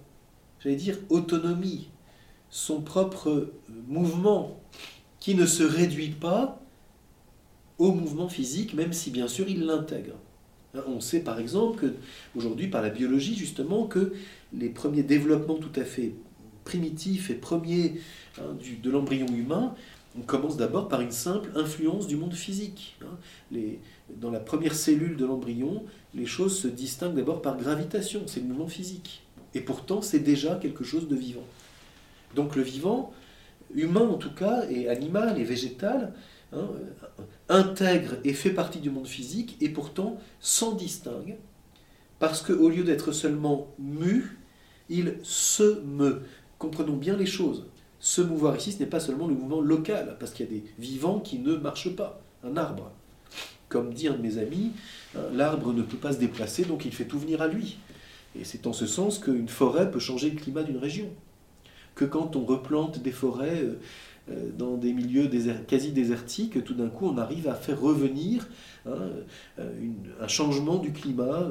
dire, 0.75 0.97
autonomie, 1.09 1.89
son 2.49 2.81
propre 2.81 3.51
mouvement, 3.87 4.59
qui 5.19 5.35
ne 5.35 5.45
se 5.45 5.63
réduit 5.63 6.09
pas 6.09 6.61
au 7.77 7.91
mouvement 7.91 8.29
physique, 8.29 8.73
même 8.73 8.93
si 8.93 9.11
bien 9.11 9.27
sûr 9.27 9.47
il 9.49 9.65
l'intègre. 9.65 10.15
Hein, 10.75 10.83
on 10.87 10.99
sait 10.99 11.19
par 11.19 11.39
exemple 11.39 11.93
aujourd'hui 12.35 12.67
par 12.67 12.81
la 12.81 12.89
biologie 12.89 13.35
justement 13.35 13.85
que 13.87 14.13
les 14.53 14.69
premiers 14.69 15.03
développements 15.03 15.55
tout 15.55 15.79
à 15.79 15.83
fait 15.83 16.13
primitifs 16.65 17.29
et 17.29 17.35
premiers 17.35 17.95
hein, 18.39 18.57
de 18.83 18.89
l'embryon 18.89 19.27
humain 19.27 19.75
on 20.17 20.21
commence 20.21 20.57
d'abord 20.57 20.87
par 20.87 21.01
une 21.01 21.11
simple 21.11 21.49
influence 21.55 22.07
du 22.07 22.15
monde 22.15 22.33
physique. 22.33 22.97
Hein. 23.03 23.57
dans 24.15 24.31
la 24.31 24.39
première 24.39 24.73
cellule 24.73 25.15
de 25.15 25.25
l'embryon, 25.25 25.83
les 26.13 26.25
choses 26.25 26.57
se 26.57 26.67
distinguent 26.67 27.15
d'abord 27.15 27.41
par 27.41 27.57
gravitation, 27.57 28.23
c'est 28.25 28.39
le 28.39 28.47
mouvement 28.47 28.67
physique. 28.67 29.26
Et 29.53 29.61
pourtant, 29.61 30.01
c'est 30.01 30.19
déjà 30.19 30.55
quelque 30.55 30.83
chose 30.83 31.07
de 31.07 31.15
vivant. 31.15 31.45
Donc 32.35 32.55
le 32.55 32.61
vivant, 32.61 33.13
humain 33.73 34.07
en 34.07 34.17
tout 34.17 34.33
cas, 34.33 34.63
et 34.69 34.89
animal 34.89 35.39
et 35.39 35.43
végétal, 35.43 36.13
hein, 36.53 36.69
intègre 37.49 38.15
et 38.23 38.33
fait 38.33 38.51
partie 38.51 38.79
du 38.79 38.89
monde 38.89 39.07
physique, 39.07 39.57
et 39.61 39.69
pourtant 39.69 40.17
s'en 40.39 40.73
distingue, 40.73 41.37
parce 42.19 42.41
qu'au 42.41 42.69
lieu 42.69 42.83
d'être 42.83 43.11
seulement 43.11 43.73
mu, 43.79 44.37
il 44.89 45.15
se 45.23 45.81
meut. 45.81 46.21
Comprenons 46.59 46.97
bien 46.97 47.15
les 47.15 47.25
choses 47.25 47.65
se 47.99 48.21
mouvoir 48.21 48.55
ici, 48.55 48.71
ce 48.71 48.79
n'est 48.79 48.85
pas 48.85 48.99
seulement 48.99 49.27
le 49.27 49.33
mouvement 49.33 49.61
local, 49.61 50.17
parce 50.19 50.31
qu'il 50.31 50.45
y 50.45 50.49
a 50.49 50.51
des 50.51 50.63
vivants 50.79 51.19
qui 51.19 51.39
ne 51.39 51.55
marchent 51.55 51.95
pas. 51.95 52.21
Un 52.43 52.55
arbre, 52.55 52.91
comme 53.69 53.93
dit 53.93 54.07
un 54.07 54.13
de 54.13 54.21
mes 54.21 54.37
amis, 54.37 54.71
hein, 55.15 55.21
l'arbre 55.33 55.73
ne 55.73 55.81
peut 55.81 55.97
pas 55.97 56.13
se 56.13 56.19
déplacer, 56.19 56.65
donc 56.65 56.85
il 56.85 56.93
fait 56.93 57.05
tout 57.05 57.19
venir 57.19 57.41
à 57.41 57.47
lui. 57.47 57.79
Et 58.35 58.43
c'est 58.43 58.67
en 58.67 58.73
ce 58.73 58.85
sens 58.85 59.19
qu'une 59.19 59.47
forêt 59.47 59.89
peut 59.89 59.99
changer 59.99 60.29
le 60.29 60.35
climat 60.37 60.63
d'une 60.63 60.77
région. 60.77 61.09
Que 61.95 62.05
quand 62.05 62.35
on 62.35 62.45
replante 62.45 62.99
des 62.99 63.11
forêts 63.11 63.63
euh, 63.63 63.79
euh, 64.29 64.49
dans 64.55 64.77
des 64.77 64.93
milieux 64.93 65.29
quasi 65.67 65.91
désertiques, 65.91 66.63
tout 66.63 66.75
d'un 66.75 66.89
coup 66.89 67.07
on 67.07 67.17
arrive 67.17 67.47
à 67.47 67.55
faire 67.55 67.79
revenir 67.79 68.47
hein, 68.85 68.91
euh, 69.59 69.71
un 70.21 70.27
changement 70.27 70.77
du 70.77 70.91
climat, 70.91 71.49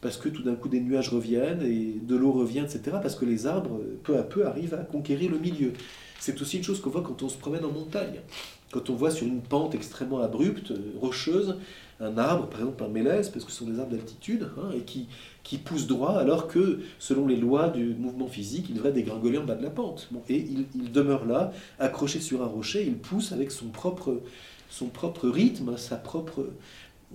parce 0.00 0.16
que 0.16 0.28
tout 0.28 0.42
d'un 0.42 0.56
coup 0.56 0.68
des 0.68 0.80
nuages 0.80 1.10
reviennent 1.10 1.62
et 1.62 2.00
de 2.02 2.16
l'eau 2.16 2.32
revient, 2.32 2.60
etc. 2.60 2.96
Parce 3.00 3.14
que 3.14 3.24
les 3.24 3.46
arbres, 3.46 3.80
peu 4.02 4.18
à 4.18 4.22
peu, 4.22 4.46
arrivent 4.46 4.74
à 4.74 4.78
conquérir 4.78 5.30
le 5.30 5.38
milieu. 5.38 5.72
C'est 6.18 6.40
aussi 6.40 6.56
une 6.56 6.64
chose 6.64 6.80
qu'on 6.80 6.90
voit 6.90 7.02
quand 7.02 7.22
on 7.22 7.28
se 7.28 7.36
promène 7.36 7.64
en 7.64 7.70
montagne. 7.70 8.20
Quand 8.74 8.90
on 8.90 8.96
voit 8.96 9.12
sur 9.12 9.24
une 9.24 9.40
pente 9.40 9.76
extrêmement 9.76 10.18
abrupte, 10.18 10.72
rocheuse, 11.00 11.58
un 12.00 12.18
arbre, 12.18 12.48
par 12.48 12.58
exemple 12.58 12.82
un 12.82 12.88
mélèze, 12.88 13.28
parce 13.28 13.44
que 13.44 13.52
ce 13.52 13.58
sont 13.58 13.70
des 13.70 13.78
arbres 13.78 13.92
d'altitude, 13.92 14.48
hein, 14.58 14.70
et 14.76 14.80
qui, 14.80 15.58
poussent 15.58 15.86
droit, 15.86 16.18
alors 16.18 16.48
que, 16.48 16.80
selon 16.98 17.28
les 17.28 17.36
lois 17.36 17.68
du 17.68 17.94
mouvement 17.94 18.26
physique, 18.26 18.66
il 18.70 18.74
devrait 18.74 18.90
dégringoler 18.90 19.38
en 19.38 19.44
bas 19.44 19.54
de 19.54 19.62
la 19.62 19.70
pente. 19.70 20.10
et 20.28 20.44
il, 20.74 20.90
demeure 20.90 21.24
là, 21.24 21.52
accroché 21.78 22.18
sur 22.18 22.42
un 22.42 22.46
rocher, 22.46 22.84
il 22.84 22.98
pousse 22.98 23.30
avec 23.30 23.52
son 23.52 23.66
propre, 23.66 24.18
rythme, 25.22 25.76
sa 25.76 25.94
propre, 25.94 26.48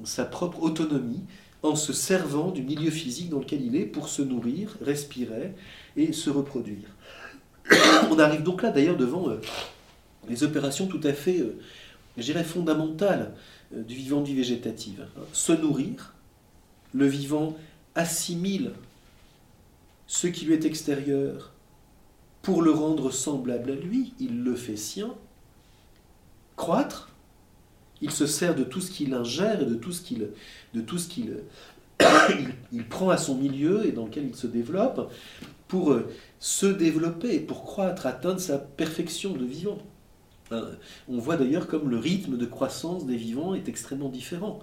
sa 0.05 0.23
propre 0.23 0.63
autonomie, 0.63 1.23
en 1.61 1.75
se 1.75 1.91
servant 1.91 2.51
du 2.51 2.61
milieu 2.61 2.89
physique 2.89 3.31
dans 3.31 3.39
lequel 3.39 3.65
il 3.65 3.75
est 3.75 3.85
pour 3.85 4.07
se 4.07 4.21
nourrir, 4.21 4.77
respirer 4.81 5.55
et 5.97 6.13
se 6.13 6.29
reproduire. 6.29 6.95
On 8.11 8.17
arrive 8.17 8.43
donc 8.43 8.61
là 8.61 8.71
d'ailleurs 8.71 8.95
devant 8.95 9.29
euh, 9.29 9.41
les 10.27 10.43
opérations 10.43 10.87
tout 10.87 11.01
à 11.03 11.13
fait, 11.13 11.39
euh, 11.39 11.59
je 12.17 12.33
fondamentales 12.43 13.33
euh, 13.73 13.83
du 13.83 13.95
vivant 13.95 14.21
du 14.21 14.35
végétatif. 14.35 14.99
Se 15.33 15.53
nourrir, 15.53 16.13
le 16.93 17.05
vivant 17.05 17.55
assimile 17.95 18.71
ce 20.07 20.27
qui 20.27 20.45
lui 20.45 20.53
est 20.53 20.65
extérieur 20.65 21.53
pour 22.41 22.61
le 22.61 22.71
rendre 22.71 23.11
semblable 23.11 23.71
à 23.71 23.75
lui, 23.75 24.13
il 24.19 24.43
le 24.43 24.55
fait 24.55 24.77
sien. 24.77 25.13
Croître, 26.55 27.09
il 28.01 28.11
se 28.11 28.25
sert 28.25 28.55
de 28.55 28.63
tout 28.63 28.81
ce 28.81 28.91
qu'il 28.91 29.13
ingère 29.13 29.61
et 29.61 29.65
de 29.65 29.75
tout 29.75 29.91
ce 29.91 30.01
qu'il 30.01 31.43
prend 32.89 33.09
à 33.09 33.17
son 33.17 33.35
milieu 33.35 33.85
et 33.85 33.91
dans 33.91 34.05
lequel 34.05 34.25
il 34.25 34.35
se 34.35 34.47
développe 34.47 35.11
pour 35.67 35.91
euh, 35.91 36.07
se 36.39 36.65
développer, 36.65 37.39
pour 37.39 37.63
croître, 37.63 38.05
atteindre 38.07 38.39
sa 38.39 38.57
perfection 38.57 39.33
de 39.33 39.45
vivant. 39.45 39.77
Hein, 40.51 40.63
on 41.07 41.19
voit 41.19 41.37
d'ailleurs 41.37 41.67
comme 41.67 41.89
le 41.89 41.97
rythme 41.97 42.37
de 42.37 42.45
croissance 42.45 43.05
des 43.05 43.15
vivants 43.15 43.53
est 43.53 43.67
extrêmement 43.69 44.09
différent. 44.09 44.59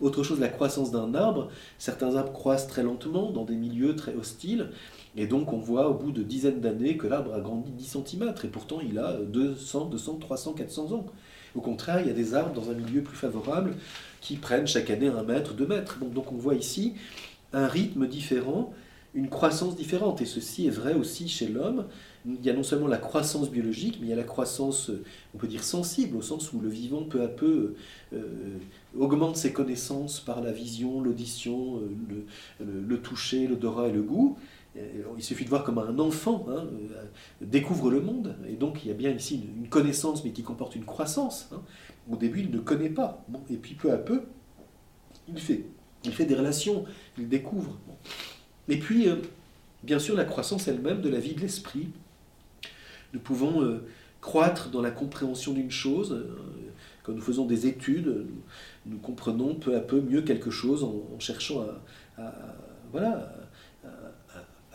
Autre 0.00 0.22
chose, 0.22 0.38
la 0.38 0.48
croissance 0.48 0.92
d'un 0.92 1.14
arbre, 1.14 1.50
certains 1.78 2.14
arbres 2.14 2.32
croissent 2.32 2.68
très 2.68 2.82
lentement 2.82 3.30
dans 3.30 3.44
des 3.44 3.56
milieux 3.56 3.96
très 3.96 4.14
hostiles, 4.14 4.70
et 5.16 5.26
donc 5.26 5.52
on 5.52 5.58
voit 5.58 5.88
au 5.88 5.94
bout 5.94 6.12
de 6.12 6.22
dizaines 6.22 6.60
d'années 6.60 6.96
que 6.96 7.06
l'arbre 7.06 7.34
a 7.34 7.40
grandi 7.40 7.72
10 7.72 7.98
cm, 8.06 8.34
et 8.44 8.48
pourtant 8.48 8.80
il 8.80 8.98
a 8.98 9.14
200, 9.14 9.86
200, 9.86 10.18
300, 10.20 10.52
400 10.52 10.92
ans. 10.92 11.06
Au 11.54 11.60
contraire, 11.60 12.00
il 12.00 12.08
y 12.08 12.10
a 12.10 12.14
des 12.14 12.34
arbres 12.34 12.52
dans 12.52 12.70
un 12.70 12.74
milieu 12.74 13.02
plus 13.02 13.16
favorable 13.16 13.74
qui 14.20 14.36
prennent 14.36 14.66
chaque 14.66 14.90
année 14.90 15.08
un 15.08 15.22
mètre, 15.22 15.54
deux 15.54 15.66
mètres. 15.66 15.98
donc 16.00 16.32
on 16.32 16.36
voit 16.36 16.54
ici 16.54 16.94
un 17.52 17.68
rythme 17.68 18.08
différent, 18.08 18.72
une 19.14 19.28
croissance 19.28 19.76
différente. 19.76 20.20
Et 20.20 20.26
ceci 20.26 20.66
est 20.66 20.70
vrai 20.70 20.94
aussi 20.94 21.28
chez 21.28 21.46
l'homme. 21.46 21.86
Il 22.26 22.44
y 22.44 22.48
a 22.48 22.54
non 22.54 22.62
seulement 22.62 22.86
la 22.86 22.98
croissance 22.98 23.50
biologique, 23.50 23.98
mais 24.00 24.06
il 24.06 24.10
y 24.10 24.12
a 24.12 24.16
la 24.16 24.24
croissance, 24.24 24.90
on 25.34 25.38
peut 25.38 25.46
dire, 25.46 25.62
sensible, 25.62 26.16
au 26.16 26.22
sens 26.22 26.52
où 26.52 26.60
le 26.60 26.70
vivant 26.70 27.02
peu 27.02 27.22
à 27.22 27.28
peu 27.28 27.74
euh, 28.14 28.58
augmente 28.98 29.36
ses 29.36 29.52
connaissances 29.52 30.20
par 30.20 30.40
la 30.40 30.50
vision, 30.50 31.02
l'audition, 31.02 31.80
euh, 31.80 32.24
le, 32.88 33.00
toucher, 33.00 33.46
l'odorat 33.46 33.88
et 33.88 33.92
le 33.92 34.02
goût. 34.02 34.38
Il 35.16 35.22
suffit 35.22 35.44
de 35.44 35.50
voir 35.50 35.62
comment 35.62 35.82
un 35.82 35.98
enfant 36.00 36.46
hein, 36.48 36.64
euh, 36.90 37.04
découvre 37.40 37.90
le 37.90 38.00
monde, 38.00 38.36
et 38.48 38.54
donc 38.54 38.84
il 38.84 38.88
y 38.88 38.90
a 38.90 38.94
bien 38.94 39.10
ici 39.10 39.40
une 39.56 39.68
connaissance, 39.68 40.24
mais 40.24 40.30
qui 40.30 40.42
comporte 40.42 40.74
une 40.74 40.84
croissance. 40.84 41.48
Hein. 41.52 41.62
Au 42.10 42.16
début, 42.16 42.40
il 42.40 42.50
ne 42.50 42.58
connaît 42.58 42.90
pas, 42.90 43.24
et 43.50 43.56
puis 43.56 43.74
peu 43.74 43.92
à 43.92 43.98
peu, 43.98 44.22
il 45.28 45.38
fait. 45.38 45.66
Il 46.04 46.12
fait 46.12 46.26
des 46.26 46.34
relations, 46.34 46.84
il 47.18 47.28
découvre. 47.28 47.78
Et 48.68 48.78
puis, 48.78 49.08
euh, 49.08 49.16
bien 49.82 49.98
sûr, 49.98 50.14
la 50.14 50.24
croissance 50.24 50.68
elle-même 50.68 51.00
de 51.00 51.08
la 51.08 51.18
vie 51.18 51.34
de 51.34 51.40
l'esprit. 51.40 51.88
Nous 53.14 53.20
pouvons 53.20 53.62
euh, 53.62 53.82
croître 54.20 54.68
dans 54.70 54.82
la 54.82 54.90
compréhension 54.90 55.52
d'une 55.52 55.70
chose. 55.70 56.26
quand 57.02 57.12
nous 57.12 57.22
faisons 57.22 57.46
des 57.46 57.66
études, 57.66 58.26
nous, 58.84 58.98
comprenons 58.98 59.54
peu 59.54 59.76
à 59.76 59.80
peu 59.80 60.00
mieux 60.00 60.22
quelque 60.22 60.50
chose 60.50 60.84
en, 60.84 61.18
cherchant 61.18 61.64
à, 62.18 62.22
à 62.22 62.34
voilà, 62.92 63.32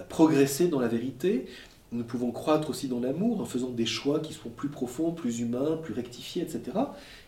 progresser 0.10 0.68
dans 0.68 0.80
la 0.80 0.88
vérité. 0.88 1.46
Nous 1.92 2.04
pouvons 2.04 2.32
croître 2.32 2.70
aussi 2.70 2.88
dans 2.88 3.00
l'amour 3.00 3.42
en 3.42 3.46
faisant 3.46 3.72
des 3.72 3.88
choix 3.88 4.20
qui 4.20 4.34
sont 4.34 4.50
plus 4.50 4.70
profonds, 4.70 5.12
plus 5.12 5.40
humains, 5.40 5.80
plus 5.82 5.94
rectifiés, 5.94 6.44
etc. 6.44 6.78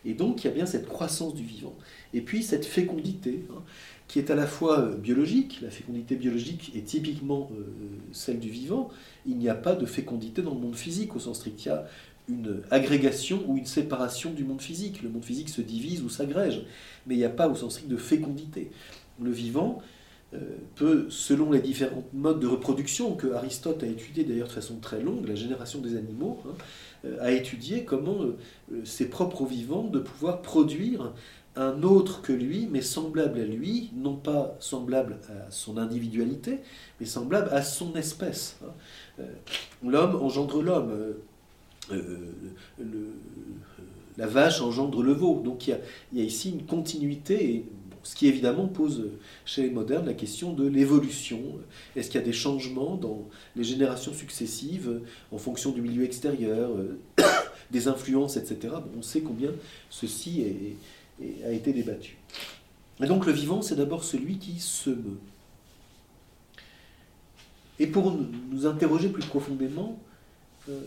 Et 0.04 0.14
donc 0.14 0.44
il 0.44 0.46
y 0.46 0.50
a 0.50 0.54
bien 0.54 0.66
cette 0.66 0.86
croissance 0.86 1.34
du 1.34 1.42
vivant. 1.42 1.74
Et 2.14 2.20
puis 2.20 2.44
cette 2.44 2.64
fécondité, 2.64 3.44
hein, 3.50 3.62
qui 4.12 4.18
est 4.18 4.30
à 4.30 4.34
la 4.34 4.46
fois 4.46 4.78
euh, 4.78 4.94
biologique, 4.94 5.60
la 5.62 5.70
fécondité 5.70 6.16
biologique 6.16 6.70
est 6.76 6.84
typiquement 6.84 7.50
euh, 7.54 7.62
celle 8.12 8.40
du 8.40 8.50
vivant, 8.50 8.90
il 9.24 9.38
n'y 9.38 9.48
a 9.48 9.54
pas 9.54 9.74
de 9.74 9.86
fécondité 9.86 10.42
dans 10.42 10.52
le 10.52 10.60
monde 10.60 10.76
physique, 10.76 11.16
au 11.16 11.18
sens 11.18 11.38
strict. 11.38 11.64
Il 11.64 11.68
y 11.68 11.70
a 11.70 11.86
une 12.28 12.60
agrégation 12.70 13.42
ou 13.46 13.56
une 13.56 13.64
séparation 13.64 14.32
du 14.32 14.44
monde 14.44 14.60
physique. 14.60 15.02
Le 15.02 15.08
monde 15.08 15.24
physique 15.24 15.48
se 15.48 15.62
divise 15.62 16.02
ou 16.02 16.10
s'agrège, 16.10 16.62
mais 17.06 17.14
il 17.14 17.18
n'y 17.18 17.24
a 17.24 17.30
pas 17.30 17.48
au 17.48 17.54
sens 17.54 17.72
strict 17.72 17.88
de 17.88 17.96
fécondité. 17.96 18.70
Le 19.18 19.30
vivant, 19.30 19.80
euh, 20.34 20.38
peut, 20.76 21.06
selon 21.08 21.50
les 21.50 21.60
différents 21.60 22.04
modes 22.12 22.40
de 22.40 22.46
reproduction 22.46 23.14
que 23.16 23.32
Aristote 23.32 23.82
a 23.82 23.86
étudié 23.86 24.24
d'ailleurs 24.24 24.48
de 24.48 24.52
façon 24.52 24.76
très 24.76 25.00
longue, 25.00 25.26
la 25.26 25.36
génération 25.36 25.78
des 25.80 25.96
animaux, 25.96 26.38
hein, 26.46 27.08
a 27.20 27.32
étudié 27.32 27.84
comment 27.84 28.22
euh, 28.22 28.36
ses 28.84 29.08
propres 29.08 29.46
vivants 29.46 29.84
de 29.84 30.00
pouvoir 30.00 30.42
produire 30.42 31.12
un 31.56 31.82
autre 31.82 32.22
que 32.22 32.32
lui, 32.32 32.68
mais 32.70 32.80
semblable 32.80 33.40
à 33.40 33.44
lui, 33.44 33.90
non 33.94 34.14
pas 34.14 34.56
semblable 34.58 35.18
à 35.28 35.50
son 35.50 35.76
individualité, 35.76 36.60
mais 36.98 37.06
semblable 37.06 37.50
à 37.50 37.62
son 37.62 37.94
espèce. 37.94 38.58
Hein. 38.64 39.24
L'homme 39.84 40.16
engendre 40.16 40.62
l'homme, 40.62 41.14
la 44.16 44.26
vache 44.26 44.60
engendre 44.60 45.02
le 45.02 45.12
veau. 45.12 45.42
Donc 45.44 45.66
il 45.66 45.78
y 46.14 46.20
a, 46.20 46.24
ici 46.24 46.50
une 46.50 46.64
continuité 46.64 47.66
ce 48.04 48.16
qui 48.16 48.26
évidemment 48.26 48.66
pose 48.66 49.10
chez 49.44 49.62
les 49.62 49.70
modernes 49.70 50.06
la 50.06 50.14
question 50.14 50.52
de 50.52 50.66
l'évolution. 50.66 51.38
Est-ce 51.94 52.10
qu'il 52.10 52.18
y 52.18 52.22
a 52.22 52.26
des 52.26 52.32
changements 52.32 52.96
dans 52.96 53.28
les 53.54 53.62
générations 53.62 54.12
successives 54.12 55.00
en 55.30 55.38
fonction 55.38 55.70
du 55.70 55.82
milieu 55.82 56.02
extérieur, 56.02 56.70
des 57.70 57.86
influences, 57.86 58.36
etc. 58.36 58.74
on 58.98 59.02
sait 59.02 59.20
combien 59.20 59.50
ceci 59.88 60.44
a 61.20 61.50
été 61.50 61.72
débattu. 61.72 62.16
Et 63.00 63.06
donc 63.06 63.26
le 63.26 63.32
vivant, 63.32 63.62
c'est 63.62 63.76
d'abord 63.76 64.04
celui 64.04 64.38
qui 64.38 64.58
se 64.60 64.90
meut. 64.90 65.20
Et 67.78 67.86
pour 67.86 68.12
nous 68.12 68.66
interroger 68.66 69.08
plus 69.08 69.24
profondément, 69.24 69.98
euh, 70.68 70.80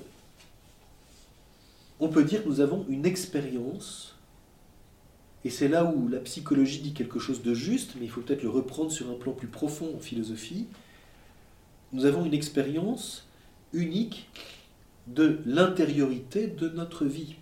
on 1.99 2.09
peut 2.09 2.23
dire 2.23 2.43
que 2.43 2.49
nous 2.49 2.61
avons 2.61 2.85
une 2.89 3.05
expérience, 3.05 4.15
et 5.43 5.49
c'est 5.49 5.67
là 5.67 5.85
où 5.85 6.07
la 6.07 6.19
psychologie 6.19 6.79
dit 6.79 6.93
quelque 6.93 7.19
chose 7.19 7.41
de 7.41 7.53
juste, 7.53 7.95
mais 7.95 8.05
il 8.05 8.09
faut 8.09 8.21
peut-être 8.21 8.43
le 8.43 8.49
reprendre 8.49 8.91
sur 8.91 9.09
un 9.09 9.15
plan 9.15 9.31
plus 9.31 9.47
profond 9.47 9.93
en 9.95 9.99
philosophie. 9.99 10.67
Nous 11.93 12.05
avons 12.05 12.25
une 12.25 12.33
expérience 12.33 13.27
unique 13.73 14.29
de 15.07 15.39
l'intériorité 15.45 16.47
de 16.47 16.69
notre 16.69 17.05
vie. 17.05 17.35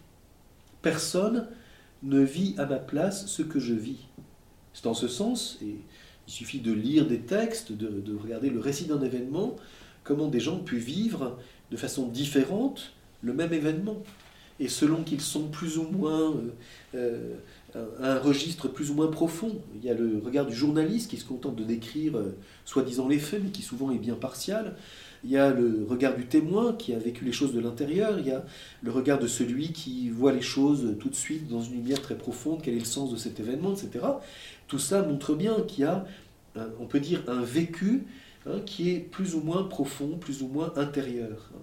Personne 0.82 1.48
ne 2.03 2.22
vit 2.22 2.55
à 2.57 2.65
ma 2.65 2.77
place 2.77 3.27
ce 3.27 3.41
que 3.41 3.60
je 3.60 3.74
vis. 3.74 4.07
C'est 4.74 4.88
en 4.88 4.93
ce 4.93 5.07
sens, 5.07 5.57
et 5.62 5.77
il 6.27 6.33
suffit 6.33 6.60
de 6.60 6.72
lire 6.72 7.07
des 7.07 7.19
textes, 7.19 7.72
de, 7.72 8.15
regarder 8.15 8.50
le 8.50 8.60
récit 8.60 8.86
d'un 8.86 9.01
événement, 9.01 9.55
comment 10.03 10.27
des 10.27 10.39
gens 10.39 10.55
ont 10.55 10.63
pu 10.63 10.77
vivre 10.77 11.38
de 11.72 11.77
façon 11.77 12.07
différente 12.07 12.93
le 13.22 13.33
même 13.33 13.53
événement. 13.53 13.98
Et 14.60 14.67
selon 14.67 15.03
qu'ils 15.03 15.22
sont 15.22 15.48
plus 15.48 15.77
ou 15.77 15.83
moins 15.83 16.31
euh, 16.31 16.53
euh, 16.95 17.36
un 17.75 18.20
registre 18.20 18.68
plus 18.68 18.92
ou 18.92 18.94
moins 18.94 19.08
profond. 19.08 19.62
Il 19.75 19.84
y 19.84 19.89
a 19.89 19.94
le 19.94 20.22
regard 20.24 20.46
du 20.46 20.53
journaliste 20.53 21.10
qui 21.10 21.18
se 21.18 21.25
contente 21.25 21.56
de 21.56 21.63
décrire 21.63 22.18
euh, 22.18 22.36
soi-disant 22.65 23.08
les 23.08 23.20
faits, 23.20 23.42
mais 23.44 23.50
qui 23.50 23.62
souvent 23.62 23.92
est 23.92 23.98
bien 23.98 24.15
partial. 24.15 24.75
Il 25.24 25.32
y 25.32 25.38
a 25.38 25.51
le 25.51 25.86
regard 25.88 26.15
du 26.15 26.25
témoin 26.25 26.74
qui 26.74 26.94
a 26.94 27.00
vécu 27.00 27.24
les 27.24 27.32
choses 27.32 27.53
de 27.53 27.60
l'intérieur. 27.60 28.20
Il 28.20 28.27
y 28.27 28.32
a 28.32 28.46
le 28.82 28.92
regard 28.92 29.20
de 29.20 29.27
celui 29.27 29.72
qui 29.72 30.10
voit 30.10 30.34
les 30.34 30.42
choses 30.42 30.98
tout 31.00 31.10
de 31.10 31.15
suite 31.15 31.48
dans 31.48 31.62
une 31.62 31.75
lumière 31.75 32.01
très 32.01 32.15
profonde. 32.15 32.60
Quel 32.62 32.75
est 32.75 32.80
le 32.80 32.86
sens 32.86 33.12
de 33.12 33.18
cet 33.18 33.39
événement, 33.39 33.74
etc. 33.74 34.06
Tout 34.68 34.80
ça 34.80 35.01
montre 35.01 35.34
bien 35.34 35.62
qu'il 35.62 35.86
y 35.86 35.88
a, 35.88 36.06
on 36.80 36.86
peut 36.86 37.00
dire, 37.00 37.24
un 37.27 37.42
vécu 37.42 38.03
hein, 38.46 38.60
qui 38.65 38.89
est 38.89 39.00
plus 39.00 39.36
ou 39.36 39.39
moins 39.39 39.63
profond, 39.63 40.18
plus 40.20 40.42
ou 40.42 40.48
moins 40.48 40.74
intérieur. 40.75 41.50
Hein, 41.56 41.62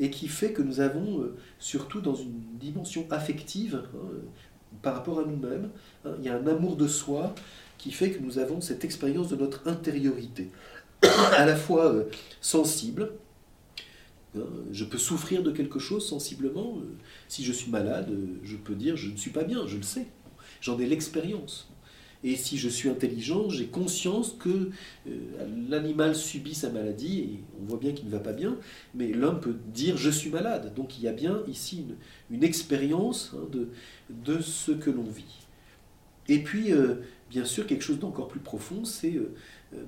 et 0.00 0.08
qui 0.08 0.28
fait 0.28 0.52
que 0.52 0.62
nous 0.62 0.80
avons, 0.80 1.20
euh, 1.20 1.36
surtout 1.58 2.00
dans 2.00 2.14
une 2.14 2.40
dimension 2.58 3.06
affective, 3.10 3.82
hein, 3.94 3.98
par 4.82 4.94
rapport 4.94 5.20
à 5.20 5.24
nous-mêmes, 5.24 5.70
il 6.18 6.24
y 6.24 6.28
a 6.28 6.36
un 6.36 6.46
amour 6.46 6.76
de 6.76 6.86
soi 6.88 7.34
qui 7.78 7.90
fait 7.90 8.10
que 8.10 8.22
nous 8.22 8.38
avons 8.38 8.60
cette 8.60 8.84
expérience 8.84 9.28
de 9.28 9.36
notre 9.36 9.66
intériorité, 9.66 10.50
à 11.02 11.46
la 11.46 11.56
fois 11.56 11.92
euh, 11.92 12.04
sensible, 12.40 13.12
je 14.70 14.84
peux 14.84 14.98
souffrir 14.98 15.42
de 15.42 15.50
quelque 15.50 15.78
chose 15.78 16.06
sensiblement. 16.06 16.78
Euh, 16.78 16.84
si 17.28 17.44
je 17.44 17.52
suis 17.52 17.70
malade, 17.70 18.10
je 18.44 18.56
peux 18.56 18.74
dire 18.74 18.96
je 18.96 19.10
ne 19.10 19.16
suis 19.16 19.30
pas 19.30 19.44
bien, 19.44 19.66
je 19.66 19.76
le 19.76 19.82
sais. 19.82 20.06
J'en 20.60 20.78
ai 20.78 20.86
l'expérience. 20.86 21.68
Et 22.22 22.36
si 22.36 22.58
je 22.58 22.68
suis 22.68 22.90
intelligent, 22.90 23.48
j'ai 23.48 23.66
conscience 23.66 24.36
que 24.38 24.70
euh, 25.08 25.10
l'animal 25.70 26.14
subit 26.14 26.54
sa 26.54 26.68
maladie, 26.68 27.20
et 27.20 27.40
on 27.60 27.64
voit 27.64 27.78
bien 27.78 27.92
qu'il 27.92 28.06
ne 28.06 28.10
va 28.10 28.18
pas 28.18 28.34
bien, 28.34 28.58
mais 28.94 29.08
l'homme 29.08 29.40
peut 29.40 29.56
dire 29.72 29.96
je 29.96 30.10
suis 30.10 30.28
malade. 30.28 30.74
Donc 30.74 30.98
il 30.98 31.04
y 31.04 31.08
a 31.08 31.12
bien 31.12 31.42
ici 31.48 31.86
une, 32.30 32.44
expérience 32.44 33.34
hein, 33.34 33.48
de, 34.10 34.40
ce 34.40 34.72
que 34.72 34.90
l'on 34.90 35.04
vit. 35.04 35.46
Et 36.28 36.40
puis, 36.40 36.72
euh, 36.72 36.96
bien 37.30 37.44
sûr, 37.44 37.66
quelque 37.66 37.82
chose 37.82 37.98
d'encore 37.98 38.28
plus 38.28 38.40
profond, 38.40 38.84
c'est 38.84 39.14
euh, 39.14 39.34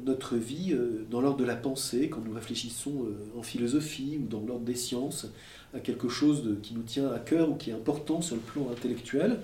notre 0.06 0.36
vie 0.36 0.74
dans 1.10 1.20
l'ordre 1.20 1.38
de 1.38 1.44
la 1.44 1.56
pensée, 1.56 2.08
quand 2.08 2.20
nous 2.24 2.32
réfléchissons 2.32 3.08
en 3.36 3.42
philosophie 3.42 4.16
ou 4.22 4.26
dans 4.28 4.40
l'ordre 4.40 4.64
des 4.64 4.76
sciences 4.76 5.26
à 5.74 5.80
quelque 5.80 6.08
chose 6.08 6.56
qui 6.62 6.74
nous 6.74 6.82
tient 6.82 7.10
à 7.10 7.18
cœur 7.18 7.50
ou 7.50 7.54
qui 7.54 7.70
est 7.70 7.74
important 7.74 8.20
sur 8.20 8.36
le 8.36 8.42
plan 8.42 8.68
intellectuel 8.70 9.38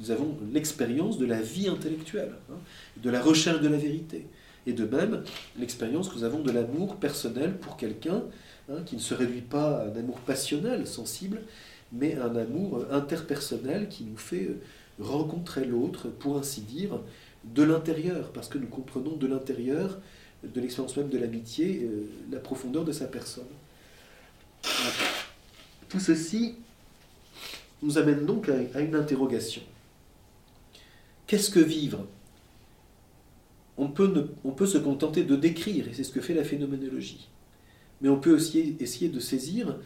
nous 0.00 0.10
avons 0.10 0.36
l'expérience 0.52 1.18
de 1.18 1.26
la 1.26 1.40
vie 1.40 1.68
intellectuelle, 1.68 2.32
hein, 2.50 2.56
de 2.96 3.10
la 3.10 3.20
recherche 3.20 3.60
de 3.60 3.68
la 3.68 3.76
vérité. 3.76 4.26
Et 4.66 4.72
de 4.72 4.84
même, 4.84 5.22
l'expérience 5.58 6.08
que 6.08 6.16
nous 6.16 6.24
avons 6.24 6.40
de 6.40 6.50
l'amour 6.50 6.96
personnel 6.96 7.56
pour 7.58 7.76
quelqu'un 7.76 8.22
hein, 8.70 8.78
qui 8.86 8.96
ne 8.96 9.00
se 9.00 9.14
réduit 9.14 9.42
pas 9.42 9.78
à 9.78 9.88
un 9.88 9.96
amour 9.96 10.18
passionnel, 10.20 10.86
sensible, 10.86 11.42
mais 11.92 12.16
à 12.16 12.26
un 12.26 12.36
amour 12.36 12.86
interpersonnel 12.90 13.88
qui 13.88 14.04
nous 14.04 14.16
fait 14.16 14.46
euh, 14.46 14.60
rencontrer 14.98 15.64
l'autre, 15.64 16.08
pour 16.08 16.38
ainsi 16.38 16.62
dire, 16.62 16.98
de 17.44 17.62
l'intérieur, 17.62 18.32
parce 18.32 18.48
que 18.48 18.58
nous 18.58 18.68
comprenons 18.68 19.16
de 19.16 19.26
l'intérieur, 19.26 19.98
de 20.42 20.60
l'expérience 20.60 20.96
même 20.96 21.08
de 21.08 21.18
l'amitié, 21.18 21.82
euh, 21.84 22.08
la 22.32 22.40
profondeur 22.40 22.84
de 22.84 22.92
sa 22.92 23.06
personne. 23.06 23.44
Tout 25.94 26.00
ceci 26.00 26.56
nous 27.80 27.98
amène 27.98 28.26
donc 28.26 28.48
à 28.48 28.80
une 28.80 28.96
interrogation. 28.96 29.62
Qu'est-ce 31.28 31.52
que 31.52 31.60
vivre? 31.60 32.04
On 33.78 33.86
peut, 33.86 34.66
se 34.66 34.78
contenter 34.78 35.22
de 35.22 35.36
décrire, 35.36 35.86
et 35.86 35.92
c'est 35.94 36.02
ce 36.02 36.10
que 36.10 36.20
fait 36.20 36.34
la 36.34 36.42
phénoménologie. 36.42 37.28
Mais 38.00 38.08
on 38.08 38.18
peut 38.18 38.34
aussi 38.34 38.74
essayer 38.80 39.08
de 39.08 39.20
saisir, 39.20 39.76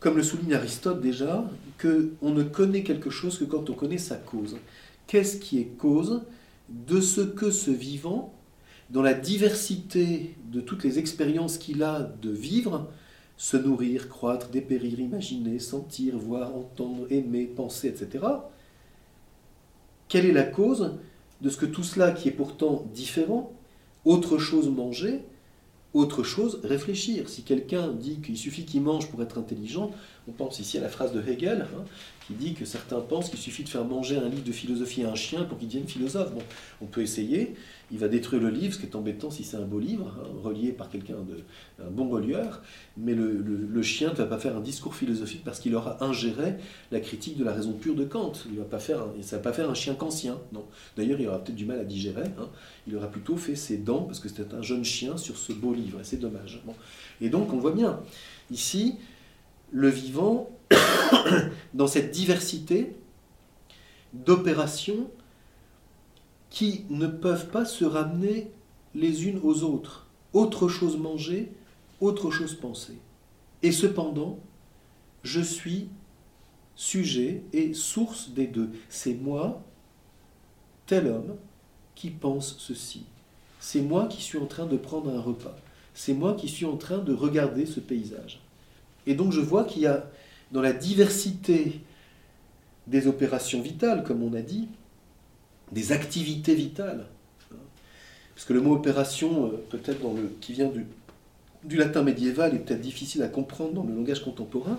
comme 0.00 0.16
le 0.16 0.24
souligne 0.24 0.54
Aristote 0.54 1.00
déjà, 1.00 1.48
qu'on 1.80 2.30
ne 2.32 2.42
connaît 2.42 2.82
quelque 2.82 3.10
chose 3.10 3.38
que 3.38 3.44
quand 3.44 3.70
on 3.70 3.74
connaît 3.74 3.98
sa 3.98 4.16
cause. 4.16 4.56
Qu'est-ce 5.06 5.36
qui 5.36 5.60
est 5.60 5.76
cause 5.78 6.22
de 6.68 7.00
ce 7.00 7.20
que 7.20 7.52
ce 7.52 7.70
vivant, 7.70 8.34
dans 8.90 9.02
la 9.02 9.14
diversité 9.14 10.34
de 10.50 10.60
toutes 10.60 10.82
les 10.82 10.98
expériences 10.98 11.58
qu'il 11.58 11.84
a 11.84 12.12
de 12.22 12.30
vivre, 12.30 12.90
se 13.36 13.56
nourrir, 13.56 14.08
croître, 14.08 14.48
dépérir, 14.48 14.98
imaginer, 15.00 15.58
sentir, 15.58 16.16
voir, 16.16 16.54
entendre, 16.56 17.06
aimer, 17.10 17.44
penser, 17.44 17.88
etc., 17.88 18.24
quelle 20.08 20.26
est 20.26 20.32
la 20.32 20.44
cause 20.44 20.92
de 21.40 21.50
ce 21.50 21.56
que 21.56 21.66
tout 21.66 21.82
cela 21.82 22.12
qui 22.12 22.28
est 22.28 22.32
pourtant 22.32 22.86
différent, 22.94 23.52
autre 24.04 24.38
chose 24.38 24.68
manger, 24.68 25.22
autre 25.94 26.22
chose 26.22 26.60
réfléchir? 26.62 27.28
Si 27.28 27.42
quelqu'un 27.42 27.92
dit 27.92 28.20
qu'il 28.20 28.36
suffit 28.36 28.64
qu'il 28.64 28.82
mange 28.82 29.10
pour 29.10 29.20
être 29.22 29.38
intelligent, 29.38 29.90
on 30.28 30.32
pense 30.32 30.58
ici 30.58 30.78
à 30.78 30.80
la 30.80 30.88
phrase 30.88 31.12
de 31.12 31.22
Hegel, 31.22 31.66
hein, 31.74 31.84
qui 32.26 32.34
dit 32.34 32.54
que 32.54 32.64
certains 32.64 33.00
pensent 33.00 33.30
qu'il 33.30 33.38
suffit 33.38 33.62
de 33.62 33.68
faire 33.68 33.84
manger 33.84 34.16
un 34.16 34.28
livre 34.28 34.42
de 34.42 34.52
philosophie 34.52 35.04
à 35.04 35.10
un 35.10 35.14
chien 35.14 35.44
pour 35.44 35.58
qu'il 35.58 35.68
devienne 35.68 35.86
philosophe. 35.86 36.32
Bon, 36.32 36.42
on 36.80 36.86
peut 36.86 37.02
essayer, 37.02 37.54
il 37.92 37.98
va 37.98 38.08
détruire 38.08 38.42
le 38.42 38.50
livre, 38.50 38.74
ce 38.74 38.80
qui 38.80 38.86
est 38.86 38.96
embêtant 38.96 39.30
si 39.30 39.44
c'est 39.44 39.56
un 39.56 39.64
beau 39.64 39.78
livre, 39.78 40.12
hein, 40.18 40.28
relié 40.42 40.72
par 40.72 40.90
quelqu'un 40.90 41.14
de 41.14 41.44
un 41.84 41.90
bon 41.90 42.08
relieur, 42.08 42.62
mais 42.96 43.14
le, 43.14 43.82
chien 43.82 44.10
ne 44.10 44.14
va 44.14 44.26
pas 44.26 44.38
faire 44.38 44.56
un 44.56 44.60
discours 44.60 44.96
philosophique 44.96 45.42
parce 45.44 45.60
qu'il 45.60 45.74
aura 45.76 46.02
ingéré 46.02 46.56
la 46.90 46.98
critique 46.98 47.36
de 47.36 47.44
la 47.44 47.52
raison 47.52 47.72
pure 47.72 47.94
de 47.94 48.04
Kant. 48.04 48.32
Il 48.50 48.58
va 48.58 48.64
ça 48.78 49.36
va 49.36 49.42
pas 49.42 49.52
faire 49.52 49.70
un 49.70 49.74
chien 49.74 49.94
kantien, 49.94 50.38
non. 50.52 50.64
D'ailleurs, 50.96 51.20
il 51.20 51.28
aura 51.28 51.42
peut-être 51.42 51.56
du 51.56 51.66
mal 51.66 51.78
à 51.78 51.84
digérer. 51.84 52.24
Hein. 52.38 52.48
Il 52.88 52.96
aura 52.96 53.08
plutôt 53.08 53.36
fait 53.36 53.54
ses 53.54 53.76
dents 53.76 54.02
parce 54.02 54.18
que 54.18 54.28
c'était 54.28 54.54
un 54.54 54.62
jeune 54.62 54.84
chien 54.84 55.16
sur 55.16 55.36
ce 55.36 55.52
beau 55.52 55.72
livre. 55.72 56.00
Et 56.00 56.04
c'est 56.04 56.16
dommage. 56.16 56.60
Et 57.20 57.28
donc, 57.28 57.52
on 57.52 57.58
voit 57.58 57.72
bien 57.72 58.00
ici 58.50 58.96
le 59.72 59.88
vivant 59.88 60.50
dans 61.74 61.86
cette 61.86 62.10
diversité 62.10 62.96
d'opérations 64.12 65.10
qui 66.50 66.84
ne 66.90 67.06
peuvent 67.06 67.48
pas 67.48 67.64
se 67.64 67.84
ramener 67.84 68.50
les 68.94 69.26
unes 69.26 69.40
aux 69.42 69.62
autres. 69.62 70.06
Autre 70.32 70.68
chose 70.68 70.96
manger, 70.96 71.52
autre 72.00 72.30
chose 72.30 72.54
penser. 72.54 72.98
Et 73.62 73.72
cependant, 73.72 74.38
je 75.22 75.40
suis 75.40 75.88
sujet 76.76 77.42
et 77.52 77.74
source 77.74 78.30
des 78.30 78.46
deux. 78.46 78.70
C'est 78.88 79.14
moi, 79.14 79.62
tel 80.86 81.08
homme, 81.08 81.36
qui 81.94 82.10
pense 82.10 82.56
ceci. 82.58 83.04
C'est 83.58 83.82
moi 83.82 84.06
qui 84.06 84.22
suis 84.22 84.38
en 84.38 84.46
train 84.46 84.66
de 84.66 84.76
prendre 84.76 85.10
un 85.10 85.20
repas. 85.20 85.56
C'est 85.94 86.14
moi 86.14 86.34
qui 86.34 86.48
suis 86.48 86.66
en 86.66 86.76
train 86.76 86.98
de 86.98 87.14
regarder 87.14 87.66
ce 87.66 87.80
paysage. 87.80 88.40
Et 89.06 89.14
donc 89.14 89.32
je 89.32 89.40
vois 89.40 89.64
qu'il 89.64 89.82
y 89.82 89.86
a 89.86 90.04
dans 90.52 90.60
la 90.60 90.72
diversité 90.72 91.80
des 92.86 93.06
opérations 93.06 93.60
vitales, 93.60 94.04
comme 94.04 94.22
on 94.22 94.32
a 94.34 94.42
dit, 94.42 94.68
des 95.72 95.92
activités 95.92 96.54
vitales. 96.54 97.06
Parce 98.34 98.46
que 98.46 98.52
le 98.52 98.60
mot 98.60 98.74
opération, 98.74 99.46
euh, 99.46 99.64
peut-être 99.70 100.00
qui 100.40 100.52
vient 100.52 100.68
du, 100.68 100.86
du 101.64 101.76
latin 101.76 102.02
médiéval, 102.02 102.54
est 102.54 102.58
peut-être 102.58 102.82
difficile 102.82 103.22
à 103.22 103.28
comprendre 103.28 103.72
dans 103.72 103.82
le 103.82 103.94
langage 103.94 104.22
contemporain. 104.22 104.78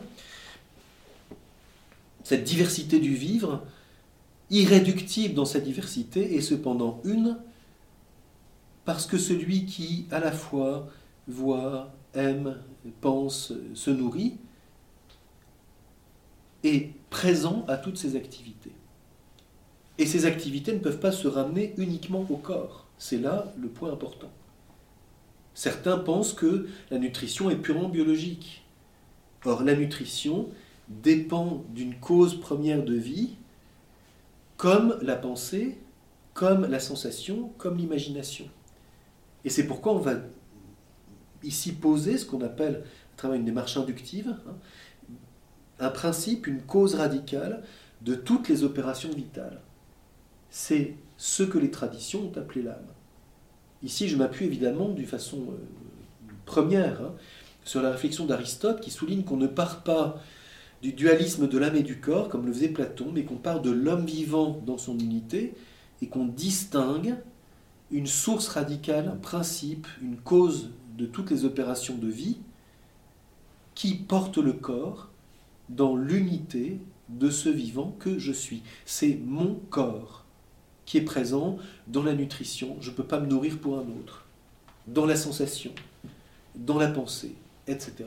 Cette 2.24 2.44
diversité 2.44 3.00
du 3.00 3.16
vivre, 3.16 3.66
irréductible 4.50 5.34
dans 5.34 5.46
sa 5.46 5.60
diversité, 5.60 6.36
est 6.36 6.42
cependant 6.42 7.02
une, 7.04 7.38
parce 8.86 9.06
que 9.06 9.18
celui 9.18 9.66
qui 9.66 10.06
à 10.12 10.20
la 10.20 10.32
fois 10.32 10.88
voit, 11.28 11.94
aime, 12.14 12.58
pense, 13.02 13.54
se 13.74 13.90
nourrit, 13.90 14.38
est 16.64 16.92
présent 17.10 17.66
à 17.68 17.78
toutes 17.78 17.98
ces 17.98 18.16
activités. 18.16 18.72
Et 19.98 20.06
ces 20.06 20.26
activités 20.26 20.74
ne 20.74 20.80
peuvent 20.80 21.00
pas 21.00 21.12
se 21.12 21.28
ramener 21.28 21.74
uniquement 21.78 22.26
au 22.30 22.38
corps. 22.38 22.86
C'est 22.98 23.18
là 23.18 23.52
le 23.60 23.68
point 23.68 23.92
important. 23.92 24.30
Certains 25.54 25.98
pensent 25.98 26.34
que 26.34 26.68
la 26.92 27.00
nutrition 27.00 27.50
est 27.50 27.56
purement 27.56 27.90
biologique. 27.90 28.64
Or, 29.46 29.64
la 29.64 29.76
nutrition 29.76 30.50
dépend 30.88 31.64
d'une 31.70 31.96
cause 31.96 32.40
première 32.40 32.84
de 32.84 32.94
vie, 32.94 33.32
comme 34.58 34.98
la 35.02 35.16
pensée, 35.16 35.78
comme 36.34 36.66
la 36.66 36.80
sensation, 36.80 37.52
comme 37.58 37.78
l'imagination. 37.78 38.46
Et 39.46 39.50
c'est 39.50 39.66
pourquoi 39.66 39.94
on 39.94 40.00
va 40.00 40.16
ici 41.44 41.74
poser 41.74 42.18
ce 42.18 42.26
qu'on 42.26 42.42
appelle, 42.42 42.84
à 43.14 43.18
travers 43.18 43.38
une 43.38 43.46
démarche 43.46 43.78
inductive, 43.78 44.36
hein, 44.48 44.54
un 45.80 45.90
principe, 45.90 46.48
une 46.48 46.62
cause 46.62 46.96
radicale 46.96 47.64
de 48.02 48.16
toutes 48.16 48.50
les 48.50 48.64
opérations 48.64 49.12
vitales. 49.12 49.62
C'est 50.50 50.96
ce 51.18 51.44
que 51.44 51.58
les 51.58 51.72
traditions 51.72 52.32
ont 52.32 52.38
appelé 52.38 52.64
l'âme. 52.64 52.86
Ici, 53.84 54.08
je 54.08 54.18
m'appuie 54.18 54.46
évidemment 54.46 54.90
d'une 54.90 55.06
façon 55.06 55.38
euh, 55.50 56.32
première 56.46 57.02
hein, 57.02 57.14
sur 57.64 57.82
la 57.82 57.92
réflexion 57.92 58.26
d'Aristote 58.26 58.82
qui 58.82 58.90
souligne 58.90 59.24
qu'on 59.24 59.38
ne 59.38 59.48
part 59.48 59.84
pas 59.84 60.22
du 60.82 60.94
dualisme 60.94 61.48
de 61.48 61.58
l'âme 61.58 61.76
et 61.76 61.84
du 61.84 62.00
corps, 62.00 62.30
comme 62.30 62.46
le 62.46 62.54
faisait 62.54 62.70
Platon, 62.70 63.12
mais 63.14 63.24
qu'on 63.24 63.36
part 63.36 63.62
de 63.62 63.72
l'homme 63.72 64.06
vivant 64.06 64.62
dans 64.66 64.78
son 64.78 64.98
unité 64.98 65.54
et 66.02 66.08
qu'on 66.08 66.26
distingue 66.26 67.16
une 67.92 68.08
source 68.08 68.48
radicale, 68.50 69.08
un 69.08 69.16
principe, 69.16 69.88
une 70.02 70.18
cause 70.18 70.72
de 70.98 71.06
toutes 71.06 71.30
les 71.30 71.46
opérations 71.46 71.96
de 71.96 72.08
vie 72.08 72.38
qui 73.76 73.94
porte 73.94 74.38
le 74.38 74.54
corps 74.54 75.10
dans 75.70 75.96
l'unité 75.96 76.80
de 77.10 77.30
ce 77.30 77.50
vivant 77.50 77.96
que 78.00 78.18
je 78.18 78.32
suis. 78.32 78.64
C'est 78.86 79.20
mon 79.24 79.56
corps 79.70 80.26
qui 80.86 80.98
est 80.98 81.02
présent 81.02 81.58
dans 81.88 82.04
la 82.04 82.14
nutrition. 82.14 82.78
Je 82.82 82.90
ne 82.90 82.96
peux 82.96 83.04
pas 83.04 83.20
me 83.20 83.28
nourrir 83.28 83.60
pour 83.60 83.78
un 83.78 83.82
autre. 83.82 84.26
Dans 84.88 85.06
la 85.06 85.16
sensation, 85.16 85.72
dans 86.56 86.80
la 86.80 86.88
pensée, 86.88 87.36
etc. 87.68 88.06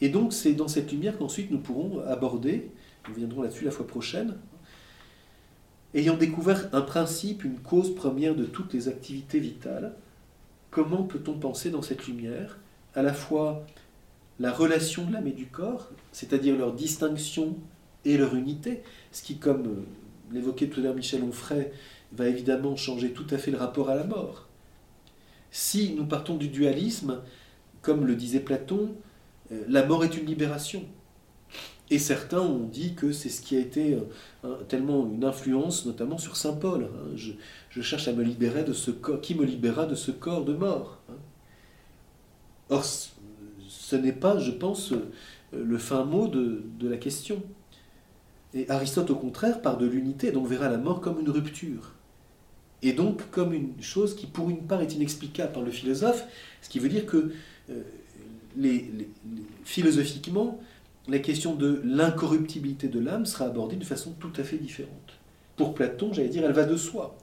Et 0.00 0.08
donc 0.08 0.32
c'est 0.32 0.52
dans 0.52 0.68
cette 0.68 0.90
lumière 0.90 1.16
qu'ensuite 1.16 1.50
nous 1.50 1.60
pourrons 1.60 2.00
aborder, 2.00 2.70
nous 3.08 3.14
viendrons 3.14 3.42
là-dessus 3.42 3.64
la 3.64 3.70
fois 3.70 3.86
prochaine, 3.86 4.36
ayant 5.94 6.16
découvert 6.16 6.68
un 6.72 6.82
principe, 6.82 7.44
une 7.44 7.58
cause 7.58 7.94
première 7.94 8.34
de 8.34 8.44
toutes 8.44 8.72
les 8.74 8.88
activités 8.88 9.38
vitales, 9.38 9.94
comment 10.72 11.04
peut-on 11.04 11.34
penser 11.34 11.70
dans 11.70 11.82
cette 11.82 12.08
lumière 12.08 12.58
à 12.94 13.02
la 13.02 13.12
fois 13.14 13.64
la 14.40 14.50
relation 14.50 15.04
de 15.04 15.12
l'âme 15.12 15.28
et 15.28 15.32
du 15.32 15.46
corps, 15.46 15.90
c'est-à-dire 16.10 16.56
leur 16.56 16.72
distinction 16.72 17.56
et 18.04 18.16
leur 18.16 18.34
unité, 18.34 18.82
ce 19.12 19.22
qui, 19.22 19.36
comme 19.36 19.66
euh, 19.66 19.84
l'évoquait 20.32 20.66
tout 20.66 20.80
à 20.80 20.82
l'heure 20.82 20.94
Michel 20.96 21.22
Onfray, 21.22 21.70
va 22.12 22.26
évidemment 22.26 22.74
changer 22.74 23.12
tout 23.12 23.26
à 23.30 23.38
fait 23.38 23.52
le 23.52 23.58
rapport 23.58 23.90
à 23.90 23.94
la 23.94 24.04
mort. 24.04 24.48
Si 25.52 25.94
nous 25.94 26.06
partons 26.06 26.36
du 26.36 26.48
dualisme, 26.48 27.20
comme 27.82 28.06
le 28.06 28.16
disait 28.16 28.40
Platon, 28.40 28.94
euh, 29.52 29.64
la 29.68 29.84
mort 29.84 30.04
est 30.04 30.16
une 30.16 30.26
libération. 30.26 30.84
Et 31.92 31.98
certains 31.98 32.40
ont 32.40 32.64
dit 32.64 32.94
que 32.94 33.12
c'est 33.12 33.28
ce 33.28 33.42
qui 33.42 33.54
a 33.54 33.60
été 33.60 33.98
euh, 34.46 34.54
tellement 34.66 35.06
une 35.06 35.26
influence, 35.26 35.84
notamment 35.84 36.16
sur 36.16 36.36
Saint 36.36 36.54
Paul. 36.54 36.84
Hein. 36.84 37.16
Je, 37.16 37.82
cherche 37.82 38.08
à 38.08 38.14
me 38.14 38.22
libérer 38.22 38.64
de 38.64 38.72
ce 38.72 38.90
corps. 38.90 39.20
Qui 39.20 39.34
me 39.34 39.44
libérera 39.44 39.84
de 39.84 39.94
ce 39.94 40.10
corps 40.10 40.42
de 40.42 40.54
mort 40.54 41.02
hein. 41.10 41.16
Or, 42.70 42.82
ce 42.82 43.96
n'est 43.96 44.14
pas, 44.14 44.38
je 44.38 44.52
pense, 44.52 44.92
euh, 44.92 45.10
le 45.52 45.76
fin 45.76 46.04
mot 46.04 46.28
de, 46.28 46.64
la 46.80 46.96
question. 46.96 47.42
Et 48.54 48.70
Aristote, 48.70 49.10
au 49.10 49.16
contraire, 49.16 49.60
part 49.60 49.76
de 49.76 49.84
l'unité, 49.84 50.32
donc 50.32 50.46
verra 50.46 50.70
la 50.70 50.78
mort 50.78 51.02
comme 51.02 51.20
une 51.20 51.28
rupture. 51.28 51.92
Et 52.80 52.94
donc 52.94 53.30
comme 53.30 53.52
une 53.52 53.82
chose 53.82 54.16
qui, 54.16 54.26
pour 54.26 54.48
une 54.48 54.62
part, 54.66 54.80
est 54.80 54.94
inexplicable 54.94 55.52
par 55.52 55.62
le 55.62 55.70
philosophe, 55.70 56.24
ce 56.62 56.70
qui 56.70 56.78
veut 56.78 56.88
dire 56.88 57.04
que 57.04 57.34
les, 58.56 58.90
philosophiquement, 59.64 60.58
la 61.08 61.18
question 61.18 61.54
de 61.54 61.80
l'incorruptibilité 61.84 62.88
de 62.88 63.00
l'âme 63.00 63.26
sera 63.26 63.46
abordée 63.46 63.76
d'une 63.76 63.84
façon 63.84 64.12
tout 64.20 64.32
à 64.36 64.44
fait 64.44 64.58
différente. 64.58 65.18
Pour 65.56 65.74
Platon, 65.74 66.12
j'allais 66.12 66.28
dire, 66.28 66.44
elle 66.44 66.52
va 66.52 66.64
de 66.64 66.76
soi. 66.76 67.16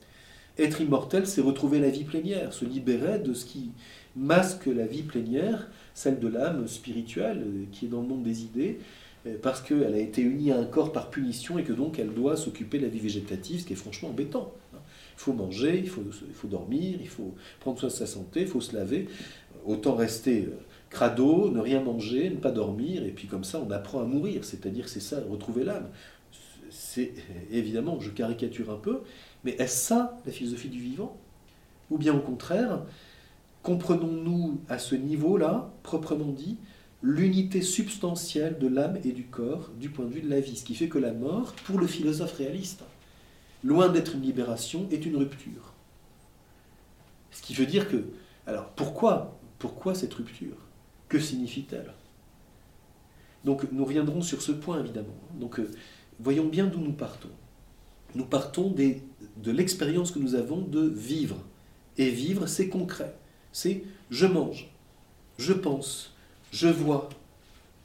Être 0.57 0.81
immortel, 0.81 1.25
c'est 1.25 1.41
retrouver 1.41 1.79
la 1.79 1.89
vie 1.89 2.03
plénière, 2.03 2.53
se 2.53 2.65
libérer 2.65 3.19
de 3.19 3.33
ce 3.33 3.45
qui 3.45 3.69
masque 4.15 4.65
la 4.65 4.85
vie 4.85 5.03
plénière, 5.03 5.69
celle 5.93 6.19
de 6.19 6.27
l'âme 6.27 6.67
spirituelle 6.67 7.43
euh, 7.45 7.65
qui 7.71 7.85
est 7.85 7.89
dans 7.89 8.01
le 8.01 8.07
monde 8.07 8.23
des 8.23 8.43
idées, 8.43 8.79
euh, 9.25 9.35
parce 9.41 9.61
qu'elle 9.61 9.93
a 9.93 9.97
été 9.97 10.21
unie 10.21 10.51
à 10.51 10.59
un 10.59 10.65
corps 10.65 10.91
par 10.91 11.09
punition 11.09 11.57
et 11.57 11.63
que 11.63 11.71
donc 11.71 11.99
elle 11.99 12.13
doit 12.13 12.35
s'occuper 12.35 12.79
de 12.79 12.83
la 12.83 12.89
vie 12.89 12.99
végétative, 12.99 13.61
ce 13.61 13.65
qui 13.65 13.73
est 13.73 13.77
franchement 13.77 14.09
embêtant. 14.09 14.51
Il 14.73 15.21
faut 15.21 15.33
manger, 15.33 15.77
il 15.77 15.89
faut, 15.89 16.03
il 16.27 16.33
faut 16.33 16.47
dormir, 16.47 16.97
il 17.01 17.09
faut 17.09 17.33
prendre 17.59 17.79
soin 17.79 17.89
de 17.89 17.93
sa 17.93 18.05
santé, 18.05 18.41
il 18.41 18.47
faut 18.47 18.61
se 18.61 18.75
laver. 18.75 19.07
Autant 19.65 19.95
rester 19.95 20.43
euh, 20.43 20.57
crado, 20.89 21.51
ne 21.51 21.59
rien 21.59 21.81
manger, 21.81 22.29
ne 22.29 22.37
pas 22.37 22.51
dormir, 22.51 23.03
et 23.03 23.11
puis 23.11 23.27
comme 23.27 23.43
ça 23.43 23.61
on 23.65 23.69
apprend 23.71 24.01
à 24.01 24.05
mourir, 24.05 24.43
c'est-à-dire 24.43 24.89
c'est 24.89 24.99
ça, 24.99 25.19
retrouver 25.29 25.63
l'âme. 25.63 25.87
C'est 26.71 27.13
évidemment, 27.51 27.99
je 27.99 28.09
caricature 28.09 28.71
un 28.71 28.77
peu, 28.77 29.01
mais 29.43 29.51
est-ce 29.59 29.87
ça 29.87 30.17
la 30.25 30.31
philosophie 30.31 30.69
du 30.69 30.79
vivant? 30.79 31.17
Ou 31.89 31.97
bien 31.97 32.15
au 32.15 32.19
contraire, 32.19 32.83
comprenons-nous 33.63 34.61
à 34.69 34.77
ce 34.77 34.95
niveau-là, 34.95 35.71
proprement 35.83 36.31
dit, 36.31 36.57
l'unité 37.01 37.61
substantielle 37.61 38.59
de 38.59 38.67
l'âme 38.67 38.97
et 39.03 39.11
du 39.11 39.23
corps 39.23 39.71
du 39.79 39.89
point 39.89 40.05
de 40.05 40.11
vue 40.11 40.21
de 40.21 40.29
la 40.29 40.39
vie, 40.39 40.57
ce 40.57 40.65
qui 40.65 40.75
fait 40.75 40.89
que 40.89 40.99
la 40.99 41.13
mort, 41.13 41.53
pour 41.65 41.79
le 41.79 41.87
philosophe 41.87 42.33
réaliste, 42.33 42.83
loin 43.63 43.89
d'être 43.89 44.15
une 44.15 44.21
libération, 44.21 44.87
est 44.91 45.05
une 45.05 45.15
rupture. 45.15 45.73
Ce 47.31 47.41
qui 47.41 47.53
veut 47.53 47.65
dire 47.65 47.89
que, 47.89 48.05
alors 48.45 48.69
pourquoi, 48.69 49.39
pourquoi 49.59 49.95
cette 49.95 50.13
rupture? 50.13 50.57
Que 51.09 51.19
signifie-t-elle? 51.19 51.93
Donc 53.43 53.71
nous 53.71 53.85
reviendrons 53.85 54.21
sur 54.21 54.41
ce 54.41 54.51
point 54.51 54.79
évidemment. 54.79 55.15
Donc 55.33 55.59
euh, 55.59 55.69
voyons 56.19 56.45
bien 56.45 56.67
d'où 56.67 56.79
nous 56.79 56.93
partons. 56.93 57.29
Nous 58.15 58.25
partons 58.25 58.69
des, 58.69 59.01
de 59.37 59.51
l'expérience 59.51 60.11
que 60.11 60.19
nous 60.19 60.35
avons 60.35 60.61
de 60.61 60.81
vivre. 60.81 61.37
Et 61.97 62.09
vivre, 62.09 62.47
c'est 62.47 62.69
concret. 62.69 63.15
C'est 63.51 63.83
je 64.09 64.25
mange, 64.25 64.71
je 65.37 65.53
pense, 65.53 66.15
je 66.51 66.67
vois, 66.67 67.09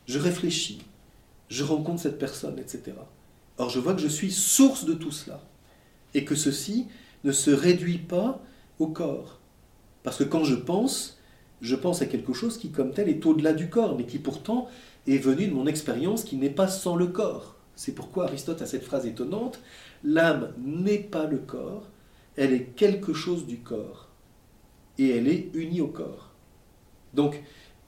je 0.06 0.18
réfléchis, 0.18 0.82
je 1.48 1.64
rencontre 1.64 2.02
cette 2.02 2.18
personne, 2.18 2.58
etc. 2.58 2.92
Or 3.58 3.70
je 3.70 3.80
vois 3.80 3.94
que 3.94 4.00
je 4.00 4.08
suis 4.08 4.32
source 4.32 4.84
de 4.84 4.94
tout 4.94 5.10
cela. 5.10 5.42
Et 6.14 6.24
que 6.24 6.34
ceci 6.34 6.86
ne 7.24 7.32
se 7.32 7.50
réduit 7.50 7.98
pas 7.98 8.42
au 8.78 8.88
corps. 8.88 9.40
Parce 10.02 10.18
que 10.18 10.24
quand 10.24 10.44
je 10.44 10.54
pense, 10.54 11.18
je 11.64 11.76
pense 11.76 12.02
à 12.02 12.06
quelque 12.06 12.34
chose 12.34 12.58
qui, 12.58 12.70
comme 12.70 12.92
tel, 12.92 13.08
est 13.08 13.24
au-delà 13.24 13.54
du 13.54 13.70
corps, 13.70 13.96
mais 13.96 14.04
qui 14.04 14.18
pourtant 14.18 14.68
est 15.06 15.16
venu 15.16 15.48
de 15.48 15.54
mon 15.54 15.66
expérience 15.66 16.22
qui 16.22 16.36
n'est 16.36 16.50
pas 16.50 16.68
sans 16.68 16.94
le 16.94 17.06
corps. 17.06 17.56
C'est 17.74 17.94
pourquoi 17.94 18.24
Aristote 18.24 18.60
a 18.60 18.66
cette 18.66 18.84
phrase 18.84 19.06
étonnante, 19.06 19.60
l'âme 20.04 20.52
n'est 20.58 20.98
pas 20.98 21.26
le 21.26 21.38
corps, 21.38 21.88
elle 22.36 22.52
est 22.52 22.64
quelque 22.76 23.14
chose 23.14 23.46
du 23.46 23.58
corps, 23.58 24.10
et 24.98 25.08
elle 25.08 25.26
est 25.26 25.48
unie 25.54 25.80
au 25.80 25.88
corps. 25.88 26.32
Donc, 27.14 27.42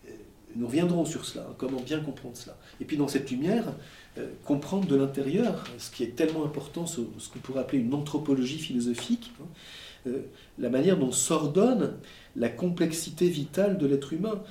euh, 0.07 0.11
nous 0.57 0.67
reviendrons 0.67 1.05
sur 1.05 1.27
cela, 1.27 1.47
hein, 1.49 1.55
comment 1.59 1.81
bien 1.81 2.01
comprendre 2.01 2.37
cela. 2.37 2.57
Et 2.81 2.87
puis 2.87 2.97
dans 2.97 3.09
cette 3.09 3.31
lumière, 3.31 3.75
euh, 4.17 4.27
comprendre 4.45 4.87
de 4.87 4.97
l'intérieur, 4.97 5.65
ce 5.77 5.91
qui 5.91 6.03
est 6.03 6.17
tellement 6.17 6.47
important, 6.47 6.87
ce, 6.87 7.03
qu'on 7.03 7.39
pourrait 7.43 7.61
appeler 7.61 7.83
une 7.83 7.93
anthropologie 7.93 8.59
philosophique, 8.59 9.33
hein, 9.43 9.47
la 10.59 10.71
manière 10.71 10.99
dont 10.99 11.12
s'ordonne 11.12 11.95
la 12.37 12.49
complexité 12.49 13.29
vitale 13.29 13.79
de 13.79 13.87
l'être 13.87 14.12
humain. 14.12 14.42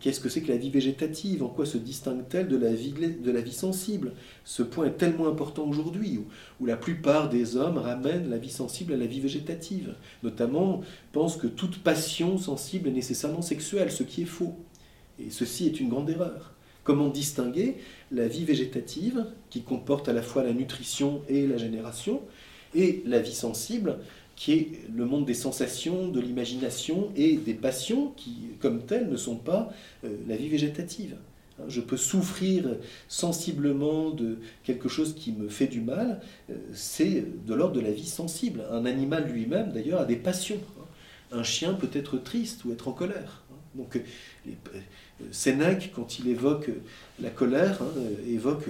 Qu'est-ce 0.00 0.20
que 0.20 0.28
c'est 0.28 0.42
que 0.42 0.52
la 0.52 0.58
vie 0.58 0.70
végétative? 0.70 1.42
En 1.42 1.48
quoi 1.48 1.64
se 1.64 1.78
distingue-t-elle 1.78 2.48
de, 2.48 2.56
la 2.56 2.72
vie, 2.72 3.52
sensible? 3.52 4.12
Ce 4.44 4.62
point 4.62 4.86
est 4.86 4.98
tellement 4.98 5.28
important 5.28 5.66
aujourd'hui, 5.66 6.20
où, 6.60 6.66
la 6.66 6.76
plupart 6.76 7.30
des 7.30 7.56
hommes 7.56 7.78
ramènent 7.78 8.28
la 8.28 8.38
vie 8.38 8.50
sensible 8.50 8.92
à 8.92 8.96
la 8.96 9.06
vie 9.06 9.20
végétative. 9.20 9.94
Notamment, 10.22 10.82
pensent 11.12 11.38
que 11.38 11.46
toute 11.46 11.78
passion 11.78 12.36
sensible 12.36 12.88
est 12.88 12.92
nécessairement 12.92 13.42
sexuelle, 13.42 13.90
ce 13.90 14.02
qui 14.02 14.22
est 14.22 14.26
faux. 14.26 14.54
Et 15.18 15.30
ceci 15.30 15.66
est 15.66 15.80
une 15.80 15.88
grande 15.88 16.10
erreur. 16.10 16.52
Comment 16.84 17.08
distinguer 17.08 17.76
la 18.10 18.28
vie 18.28 18.44
végétative, 18.44 19.24
qui 19.48 19.62
comporte 19.62 20.08
à 20.08 20.12
la 20.12 20.22
fois 20.22 20.42
la 20.42 20.52
nutrition 20.52 21.22
et 21.28 21.46
la 21.46 21.56
génération, 21.56 22.20
et 22.74 23.02
la 23.06 23.20
vie 23.20 23.34
sensible, 23.34 23.98
qui 24.42 24.52
est 24.54 24.72
le 24.92 25.04
monde 25.04 25.24
des 25.24 25.34
sensations, 25.34 26.08
de 26.08 26.18
l'imagination 26.18 27.12
et 27.14 27.36
des 27.36 27.54
passions 27.54 28.12
qui, 28.16 28.48
comme 28.58 28.82
telles, 28.82 29.08
ne 29.08 29.16
sont 29.16 29.36
pas 29.36 29.72
euh, 30.02 30.16
la 30.26 30.34
vie 30.34 30.48
végétative. 30.48 31.14
Hein, 31.60 31.64
je 31.68 31.80
peux 31.80 31.96
souffrir 31.96 32.64
sensiblement 33.06 34.10
de 34.10 34.38
quelque 34.64 34.88
chose 34.88 35.14
qui 35.14 35.30
me 35.30 35.48
fait 35.48 35.68
du 35.68 35.80
mal, 35.80 36.20
euh, 36.50 36.54
c'est 36.72 37.24
de 37.46 37.54
l'ordre 37.54 37.76
de 37.76 37.80
la 37.80 37.92
vie 37.92 38.04
sensible. 38.04 38.64
Un 38.72 38.84
animal 38.84 39.30
lui-même, 39.30 39.70
d'ailleurs, 39.70 40.00
a 40.00 40.06
des 40.06 40.16
passions. 40.16 40.58
Hein. 40.80 40.86
Un 41.38 41.44
chien 41.44 41.74
peut 41.74 41.90
être 41.92 42.18
triste 42.18 42.64
ou 42.64 42.72
être 42.72 42.88
en 42.88 42.92
colère. 42.92 43.41
Hein. 43.78 43.82
Donc 43.82 44.00
Sénèque, 45.30 45.92
quand 45.94 46.18
il 46.18 46.28
évoque 46.28 46.70
la 47.20 47.30
colère, 47.30 47.80
hein, 47.82 48.00
évoque 48.28 48.64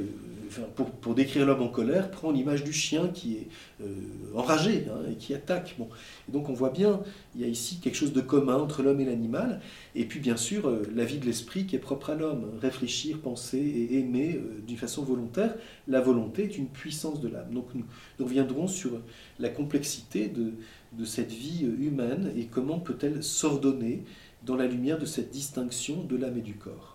pour, 1.01 1.15
décrire 1.15 1.47
l'homme 1.47 1.63
en 1.63 1.69
colère, 1.69 2.11
prend 2.11 2.31
l'image 2.31 2.65
du 2.65 2.73
chien 2.73 3.09
qui 3.09 3.37
est 3.37 3.49
euh, 3.83 3.87
enragé 4.35 4.87
hein, 4.91 5.11
et 5.11 5.15
qui 5.15 5.35
attaque. 5.35 5.75
Bon. 5.79 5.89
Et 6.29 6.33
donc 6.33 6.49
on 6.49 6.53
voit 6.53 6.71
bien, 6.71 7.01
il 7.35 7.41
y 7.41 7.45
a 7.45 7.47
ici 7.47 7.79
quelque 7.81 7.95
chose 7.95 8.13
de 8.13 8.21
commun 8.21 8.57
entre 8.57 8.83
l'homme 8.83 9.01
et 9.01 9.05
l'animal, 9.05 9.61
et 9.95 10.05
puis 10.05 10.21
bien 10.21 10.37
sûr 10.37 10.69
euh, 10.69 10.83
la 10.95 11.05
vie 11.05 11.19
de 11.19 11.27
l'esprit 11.27 11.67
qui 11.67 11.77
est 11.77 11.81
propre 11.81 12.11
à 12.11 12.15
l'homme, 12.15 12.45
réfléchir, 12.61 13.19
penser 13.21 13.59
et 13.59 13.99
aimer 13.99 14.37
euh, 14.37 14.61
d'une 14.67 14.77
façon 14.77 15.03
volontaire. 15.03 15.55
La 15.89 16.01
volonté 16.01 16.45
est 16.45 16.59
une 16.59 16.69
puissance 16.69 17.21
de 17.21 17.29
l'âme. 17.29 17.53
Donc 17.53 17.69
nous, 17.75 17.85
nous, 18.19 18.25
reviendrons 18.25 18.67
sur 18.67 19.01
la 19.39 19.49
complexité 19.49 20.29
de, 20.29 20.53
de 20.93 21.05
cette 21.05 21.33
vie 21.33 21.65
humaine 21.65 22.33
et 22.37 22.47
comment 22.47 22.79
peut-elle 22.79 23.23
s'ordonner 23.23 24.05
dans 24.45 24.57
la 24.57 24.67
lumière 24.67 24.99
de 24.99 25.07
cette 25.07 25.31
distinction 25.31 26.05
de 26.05 26.17
l'âme 26.17 26.39
et 26.39 26.43
du 26.43 26.57
corps. 26.57 26.92